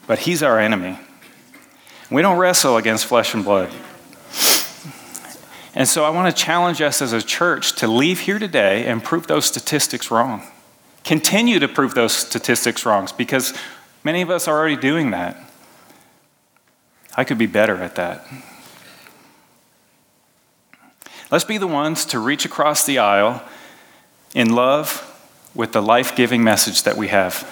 But 0.05 0.19
he's 0.19 0.43
our 0.43 0.59
enemy. 0.59 0.99
We 2.09 2.21
don't 2.21 2.37
wrestle 2.37 2.77
against 2.77 3.05
flesh 3.05 3.33
and 3.33 3.43
blood. 3.43 3.71
And 5.73 5.87
so 5.87 6.03
I 6.03 6.09
want 6.09 6.35
to 6.35 6.43
challenge 6.43 6.81
us 6.81 7.01
as 7.01 7.13
a 7.13 7.21
church 7.21 7.77
to 7.77 7.87
leave 7.87 8.19
here 8.21 8.39
today 8.39 8.85
and 8.85 9.01
prove 9.01 9.27
those 9.27 9.45
statistics 9.45 10.11
wrong. 10.11 10.43
Continue 11.05 11.59
to 11.59 11.67
prove 11.67 11.95
those 11.95 12.11
statistics 12.11 12.85
wrong 12.85 13.07
because 13.17 13.53
many 14.03 14.21
of 14.21 14.29
us 14.29 14.47
are 14.47 14.59
already 14.59 14.75
doing 14.75 15.11
that. 15.11 15.37
I 17.15 17.23
could 17.23 17.37
be 17.37 17.45
better 17.45 17.77
at 17.77 17.95
that. 17.95 18.25
Let's 21.31 21.45
be 21.45 21.57
the 21.57 21.67
ones 21.67 22.03
to 22.07 22.19
reach 22.19 22.43
across 22.43 22.85
the 22.85 22.99
aisle 22.99 23.41
in 24.33 24.53
love 24.53 25.07
with 25.53 25.73
the 25.73 25.81
life 25.81 26.15
giving 26.15 26.43
message 26.43 26.83
that 26.83 26.97
we 26.97 27.09
have. 27.09 27.45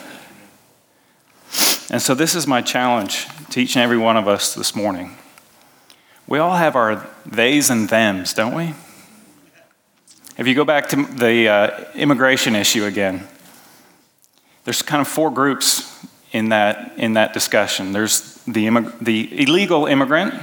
And 1.91 2.01
so, 2.01 2.13
this 2.13 2.35
is 2.35 2.45
my 2.45 2.61
challenge 2.61 3.25
to 3.49 3.61
each 3.61 3.75
and 3.75 3.83
every 3.83 3.97
one 3.97 4.15
of 4.15 4.27
us 4.27 4.53
this 4.53 4.75
morning. 4.75 5.17
We 6.27 6.37
all 6.37 6.55
have 6.55 6.75
our 6.75 7.07
theys 7.27 7.71
and 7.71 7.89
thems, 7.89 8.33
don't 8.33 8.53
we? 8.53 8.75
If 10.37 10.47
you 10.47 10.53
go 10.53 10.63
back 10.63 10.87
to 10.89 11.03
the 11.03 11.47
uh, 11.49 11.85
immigration 11.95 12.55
issue 12.55 12.85
again, 12.85 13.27
there's 14.63 14.83
kind 14.83 15.01
of 15.01 15.07
four 15.07 15.31
groups 15.31 16.05
in 16.31 16.49
that, 16.49 16.93
in 16.97 17.13
that 17.13 17.33
discussion. 17.33 17.91
There's 17.91 18.35
the, 18.43 18.67
immig- 18.67 18.99
the 18.99 19.41
illegal 19.41 19.87
immigrant, 19.87 20.35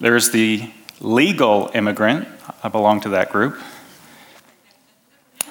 there's 0.00 0.30
the 0.30 0.70
legal 1.00 1.70
immigrant, 1.74 2.26
I 2.62 2.68
belong 2.68 3.00
to 3.02 3.10
that 3.10 3.30
group. 3.30 3.60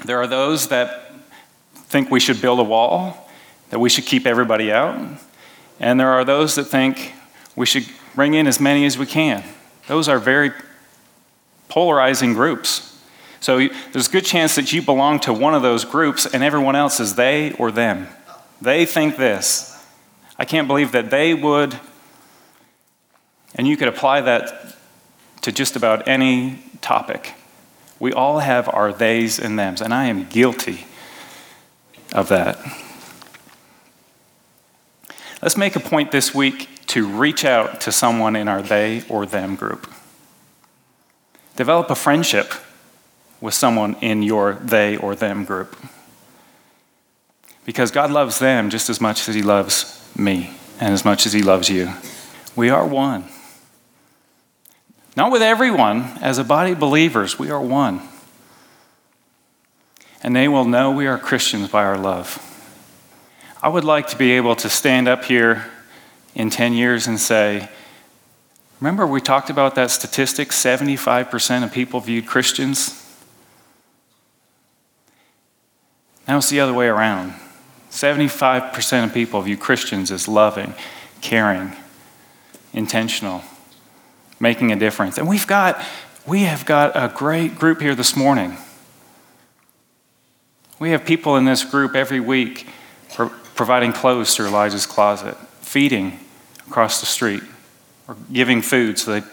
There 0.03 0.19
are 0.19 0.27
those 0.27 0.67
that 0.67 1.11
think 1.73 2.11
we 2.11 2.19
should 2.19 2.41
build 2.41 2.59
a 2.59 2.63
wall, 2.63 3.29
that 3.69 3.79
we 3.79 3.89
should 3.89 4.05
keep 4.05 4.25
everybody 4.25 4.71
out. 4.71 5.19
And 5.79 5.99
there 5.99 6.09
are 6.09 6.25
those 6.25 6.55
that 6.55 6.65
think 6.65 7.13
we 7.55 7.65
should 7.65 7.85
bring 8.15 8.33
in 8.33 8.47
as 8.47 8.59
many 8.59 8.85
as 8.85 8.97
we 8.97 9.05
can. 9.05 9.43
Those 9.87 10.07
are 10.07 10.19
very 10.19 10.51
polarizing 11.69 12.33
groups. 12.33 13.01
So 13.39 13.67
there's 13.91 14.07
a 14.07 14.11
good 14.11 14.25
chance 14.25 14.55
that 14.55 14.73
you 14.73 14.81
belong 14.81 15.19
to 15.21 15.33
one 15.33 15.53
of 15.53 15.61
those 15.61 15.85
groups 15.85 16.25
and 16.25 16.43
everyone 16.43 16.75
else 16.75 16.99
is 16.99 17.15
they 17.15 17.53
or 17.53 17.71
them. 17.71 18.07
They 18.61 18.85
think 18.85 19.17
this. 19.17 19.71
I 20.37 20.45
can't 20.45 20.67
believe 20.67 20.91
that 20.93 21.09
they 21.09 21.33
would, 21.33 21.79
and 23.55 23.67
you 23.67 23.77
could 23.77 23.87
apply 23.87 24.21
that 24.21 24.75
to 25.41 25.51
just 25.51 25.75
about 25.75 26.07
any 26.07 26.59
topic. 26.81 27.35
We 27.99 28.11
all 28.11 28.39
have 28.39 28.67
our 28.69 28.91
theys 28.91 29.39
and 29.39 29.57
thems, 29.57 29.81
and 29.81 29.93
I 29.93 30.05
am 30.05 30.25
guilty 30.27 30.85
of 32.13 32.29
that. 32.29 32.57
Let's 35.41 35.57
make 35.57 35.75
a 35.75 35.79
point 35.79 36.11
this 36.11 36.33
week 36.33 36.69
to 36.87 37.07
reach 37.07 37.45
out 37.45 37.81
to 37.81 37.91
someone 37.91 38.35
in 38.35 38.47
our 38.47 38.61
they 38.61 39.03
or 39.09 39.25
them 39.25 39.55
group. 39.55 39.91
Develop 41.55 41.89
a 41.89 41.95
friendship 41.95 42.53
with 43.41 43.53
someone 43.53 43.95
in 44.01 44.23
your 44.23 44.53
they 44.53 44.97
or 44.97 45.15
them 45.15 45.45
group. 45.45 45.75
Because 47.65 47.91
God 47.91 48.11
loves 48.11 48.39
them 48.39 48.69
just 48.69 48.89
as 48.89 48.99
much 48.99 49.27
as 49.27 49.35
He 49.35 49.41
loves 49.41 50.11
me 50.17 50.51
and 50.79 50.93
as 50.93 51.05
much 51.05 51.25
as 51.25 51.33
He 51.33 51.41
loves 51.41 51.69
you. 51.69 51.93
We 52.55 52.69
are 52.69 52.85
one. 52.85 53.25
Not 55.15 55.31
with 55.31 55.41
everyone, 55.41 56.03
as 56.21 56.37
a 56.37 56.43
body 56.43 56.73
of 56.73 56.79
believers, 56.79 57.39
we 57.39 57.49
are 57.49 57.61
one. 57.61 58.01
And 60.21 60.35
they 60.35 60.47
will 60.47 60.65
know 60.65 60.91
we 60.91 61.07
are 61.07 61.17
Christians 61.17 61.69
by 61.69 61.83
our 61.83 61.97
love. 61.97 62.41
I 63.61 63.69
would 63.69 63.85
like 63.85 64.07
to 64.07 64.17
be 64.17 64.31
able 64.33 64.55
to 64.57 64.69
stand 64.69 65.07
up 65.07 65.25
here 65.25 65.65
in 66.33 66.49
10 66.49 66.73
years 66.73 67.07
and 67.07 67.19
say, 67.19 67.69
Remember, 68.81 69.07
we 69.07 69.21
talked 69.21 69.49
about 69.49 69.75
that 69.75 69.89
statistic 69.89 70.49
75% 70.49 71.63
of 71.63 71.71
people 71.71 72.01
viewed 72.01 72.25
Christians? 72.27 73.01
Now 76.27 76.37
it's 76.37 76.49
the 76.49 76.59
other 76.59 76.73
way 76.73 76.87
around. 76.87 77.33
75% 77.89 79.05
of 79.05 79.13
people 79.13 79.41
view 79.41 79.55
Christians 79.55 80.11
as 80.11 80.27
loving, 80.27 80.73
caring, 81.21 81.71
intentional, 82.73 83.43
making 84.39 84.71
a 84.71 84.75
difference. 84.75 85.17
And 85.17 85.27
we've 85.27 85.47
got, 85.47 85.83
we 86.25 86.41
have 86.41 86.65
got 86.65 86.95
a 86.95 87.13
great 87.13 87.55
group 87.55 87.81
here 87.81 87.95
this 87.95 88.15
morning. 88.15 88.57
We 90.79 90.91
have 90.91 91.05
people 91.05 91.37
in 91.37 91.45
this 91.45 91.63
group 91.63 91.95
every 91.95 92.19
week 92.19 92.67
pro- 93.13 93.29
providing 93.29 93.93
clothes 93.93 94.35
to 94.35 94.45
Elijah's 94.45 94.85
closet, 94.85 95.37
feeding 95.61 96.19
across 96.67 96.99
the 96.99 97.05
street, 97.05 97.43
or 98.07 98.15
giving 98.31 98.61
food 98.61 98.99
so 98.99 99.13
that 99.13 99.23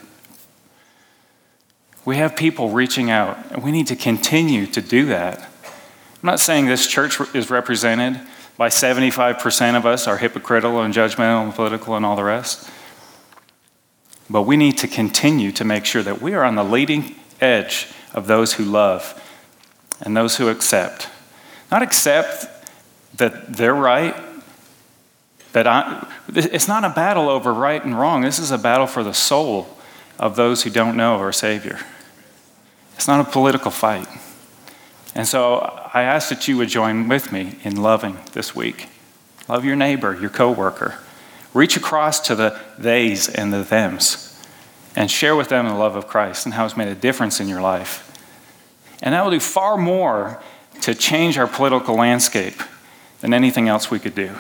we 2.05 2.17
have 2.17 2.37
people 2.37 2.71
reaching 2.71 3.11
out, 3.11 3.53
and 3.53 3.63
we 3.63 3.71
need 3.71 3.87
to 3.89 3.97
continue 3.97 4.67
to 4.67 4.81
do 4.81 5.07
that. 5.07 5.39
I'm 5.39 6.27
not 6.27 6.41
saying 6.41 6.67
this 6.67 6.87
church 6.87 7.21
is 7.35 7.51
represented 7.51 8.21
by 8.57 8.69
75% 8.69 9.77
of 9.77 9.87
us 9.87 10.07
are 10.07 10.19
hypocritical 10.19 10.83
and 10.83 10.93
judgmental 10.93 11.45
and 11.45 11.55
political 11.55 11.97
and 11.97 12.05
all 12.05 12.17
the 12.17 12.25
rest. 12.25 12.71
But 14.31 14.43
we 14.43 14.57
need 14.57 14.79
to 14.79 14.89
continue 14.89 15.53
to 15.53 15.65
make 15.65 15.85
sure 15.85 16.03
that 16.03 16.23
we 16.23 16.35
are 16.35 16.45
on 16.45 16.55
the 16.55 16.65
leading 16.65 17.17
edge 17.41 17.89
of 18.15 18.27
those 18.27 18.55
who 18.55 18.65
love 18.65 19.21
and 20.01 20.17
those 20.17 20.37
who 20.37 20.49
accept. 20.49 21.09
Not 21.71 21.83
accept 21.83 22.47
that 23.17 23.55
they're 23.57 23.75
right, 23.75 24.17
that 25.53 25.67
I, 25.67 26.07
it's 26.35 26.69
not 26.69 26.85
a 26.85 26.91
battle 26.91 27.29
over 27.29 27.53
right 27.53 27.83
and 27.85 27.99
wrong. 27.99 28.23
This 28.23 28.39
is 28.39 28.51
a 28.51 28.59
battle 28.59 28.87
for 28.87 29.03
the 29.03 29.13
soul 29.13 29.69
of 30.19 30.37
those 30.37 30.63
who 30.63 30.71
don't 30.71 30.97
know 30.97 31.17
our 31.17 31.33
Savior. 31.33 31.79
It's 32.95 33.09
not 33.09 33.27
a 33.27 33.31
political 33.31 33.71
fight. 33.71 34.09
And 35.15 35.27
so 35.27 35.59
I 35.93 36.03
ask 36.03 36.31
that 36.31 36.49
you 36.49 36.57
would 36.57 36.69
join 36.69 37.09
with 37.09 37.33
me 37.33 37.59
in 37.65 37.77
loving 37.77 38.19
this 38.33 38.55
week. 38.55 38.89
Love 39.49 39.65
your 39.65 39.77
neighbor, 39.77 40.19
your 40.19 40.31
coworker. 40.31 40.99
Reach 41.55 41.77
across 41.77 42.21
to 42.21 42.35
the 42.35 42.59
theys 42.79 43.29
and 43.29 43.53
the 43.53 43.65
thems 43.65 44.29
and 44.97 45.11
share 45.11 45.37
with 45.37 45.49
them 45.49 45.67
the 45.67 45.75
love 45.75 45.97
of 45.97 46.07
Christ 46.07 46.47
and 46.47 46.55
how 46.55 46.65
it's 46.65 46.77
made 46.77 46.89
a 46.89 46.95
difference 46.95 47.41
in 47.41 47.49
your 47.49 47.61
life. 47.61 48.09
And 49.03 49.15
that 49.15 49.25
will 49.25 49.31
do 49.31 49.41
far 49.41 49.77
more 49.77 50.43
to 50.83 50.95
change 50.95 51.39
our 51.39 51.47
political 51.47 51.95
landscape 51.95 52.63
than 53.21 53.35
anything 53.35 53.69
else 53.69 53.91
we 53.91 53.99
could 53.99 54.15
do. 54.15 54.37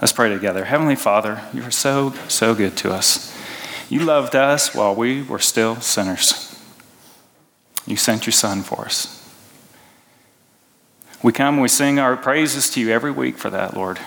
Let's 0.00 0.12
pray 0.12 0.28
together. 0.28 0.64
Heavenly 0.64 0.96
Father, 0.96 1.42
you 1.54 1.62
are 1.62 1.70
so, 1.70 2.12
so 2.28 2.54
good 2.54 2.76
to 2.78 2.92
us. 2.92 3.36
You 3.88 4.00
loved 4.00 4.34
us 4.34 4.74
while 4.74 4.94
we 4.94 5.22
were 5.22 5.38
still 5.38 5.80
sinners. 5.80 6.48
You 7.86 7.96
sent 7.96 8.26
your 8.26 8.32
Son 8.32 8.62
for 8.62 8.84
us. 8.84 9.18
We 11.22 11.32
come, 11.32 11.60
we 11.60 11.68
sing 11.68 11.98
our 11.98 12.16
praises 12.16 12.68
to 12.70 12.80
you 12.80 12.90
every 12.90 13.12
week 13.12 13.38
for 13.38 13.50
that, 13.50 13.74
Lord. 13.74 14.00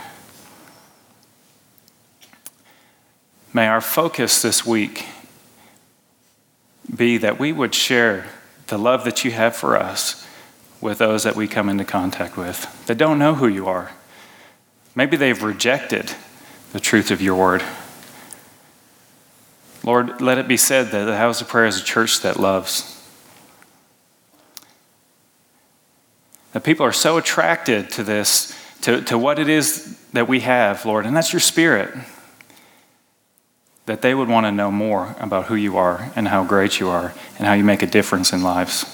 May 3.56 3.68
our 3.68 3.80
focus 3.80 4.42
this 4.42 4.66
week 4.66 5.06
be 6.94 7.18
that 7.20 7.40
we 7.40 7.54
would 7.54 7.74
share 7.74 8.28
the 8.68 8.78
love 8.78 9.06
that 9.06 9.24
you 9.24 9.32
have 9.32 9.56
for 9.56 9.78
us 9.78 10.28
with 10.82 10.98
those 10.98 11.24
that 11.24 11.38
we 11.38 11.48
come 11.48 11.70
into 11.70 11.86
contact 11.86 12.36
with 12.36 12.86
that 12.88 12.98
don't 12.98 13.18
know 13.18 13.36
who 13.36 13.48
you 13.48 13.66
are. 13.66 13.94
Maybe 14.94 15.16
they've 15.16 15.42
rejected 15.42 16.12
the 16.74 16.82
truth 16.82 17.12
of 17.12 17.22
your 17.22 17.36
word. 17.36 17.64
Lord, 19.86 20.20
let 20.20 20.38
it 20.38 20.50
be 20.50 20.58
said 20.58 20.88
that 20.88 21.06
the 21.06 21.16
house 21.16 21.40
of 21.40 21.48
prayer 21.48 21.66
is 21.66 21.80
a 21.80 21.84
church 21.86 22.20
that 22.24 22.38
loves. 22.38 23.08
That 26.52 26.66
people 26.66 26.86
are 26.86 26.92
so 26.92 27.16
attracted 27.16 27.90
to 27.92 28.04
this, 28.04 28.54
to, 28.82 29.00
to 29.04 29.18
what 29.18 29.40
it 29.40 29.48
is 29.48 29.98
that 30.12 30.28
we 30.28 30.42
have, 30.42 30.86
Lord, 30.86 31.06
and 31.06 31.16
that's 31.16 31.32
your 31.32 31.40
spirit, 31.40 31.96
that 33.86 34.02
they 34.02 34.16
would 34.16 34.28
want 34.28 34.46
to 34.46 34.52
know 34.52 34.72
more 34.72 35.16
about 35.20 35.46
who 35.46 35.56
you 35.56 35.78
are 35.78 36.12
and 36.16 36.28
how 36.28 36.44
great 36.44 36.80
you 36.80 36.90
are 36.90 37.14
and 37.38 37.48
how 37.48 37.54
you 37.54 37.64
make 37.64 37.82
a 37.82 37.88
difference 37.88 38.34
in 38.34 38.42
lives. 38.42 38.86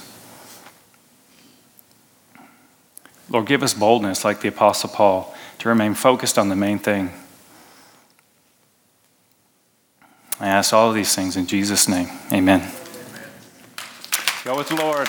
Lord, 3.29 3.45
give 3.45 3.63
us 3.63 3.73
boldness 3.73 4.25
like 4.25 4.41
the 4.41 4.49
Apostle 4.49 4.89
Paul 4.89 5.33
to 5.59 5.69
remain 5.69 5.93
focused 5.93 6.37
on 6.37 6.49
the 6.49 6.55
main 6.55 6.79
thing. 6.79 7.11
I 10.39 10.47
ask 10.47 10.73
all 10.73 10.89
of 10.89 10.95
these 10.95 11.15
things 11.15 11.37
in 11.37 11.47
Jesus' 11.47 11.87
name. 11.87 12.09
Amen. 12.33 12.59
Go 14.43 14.57
with 14.57 14.67
the 14.67 14.75
Lord. 14.75 15.07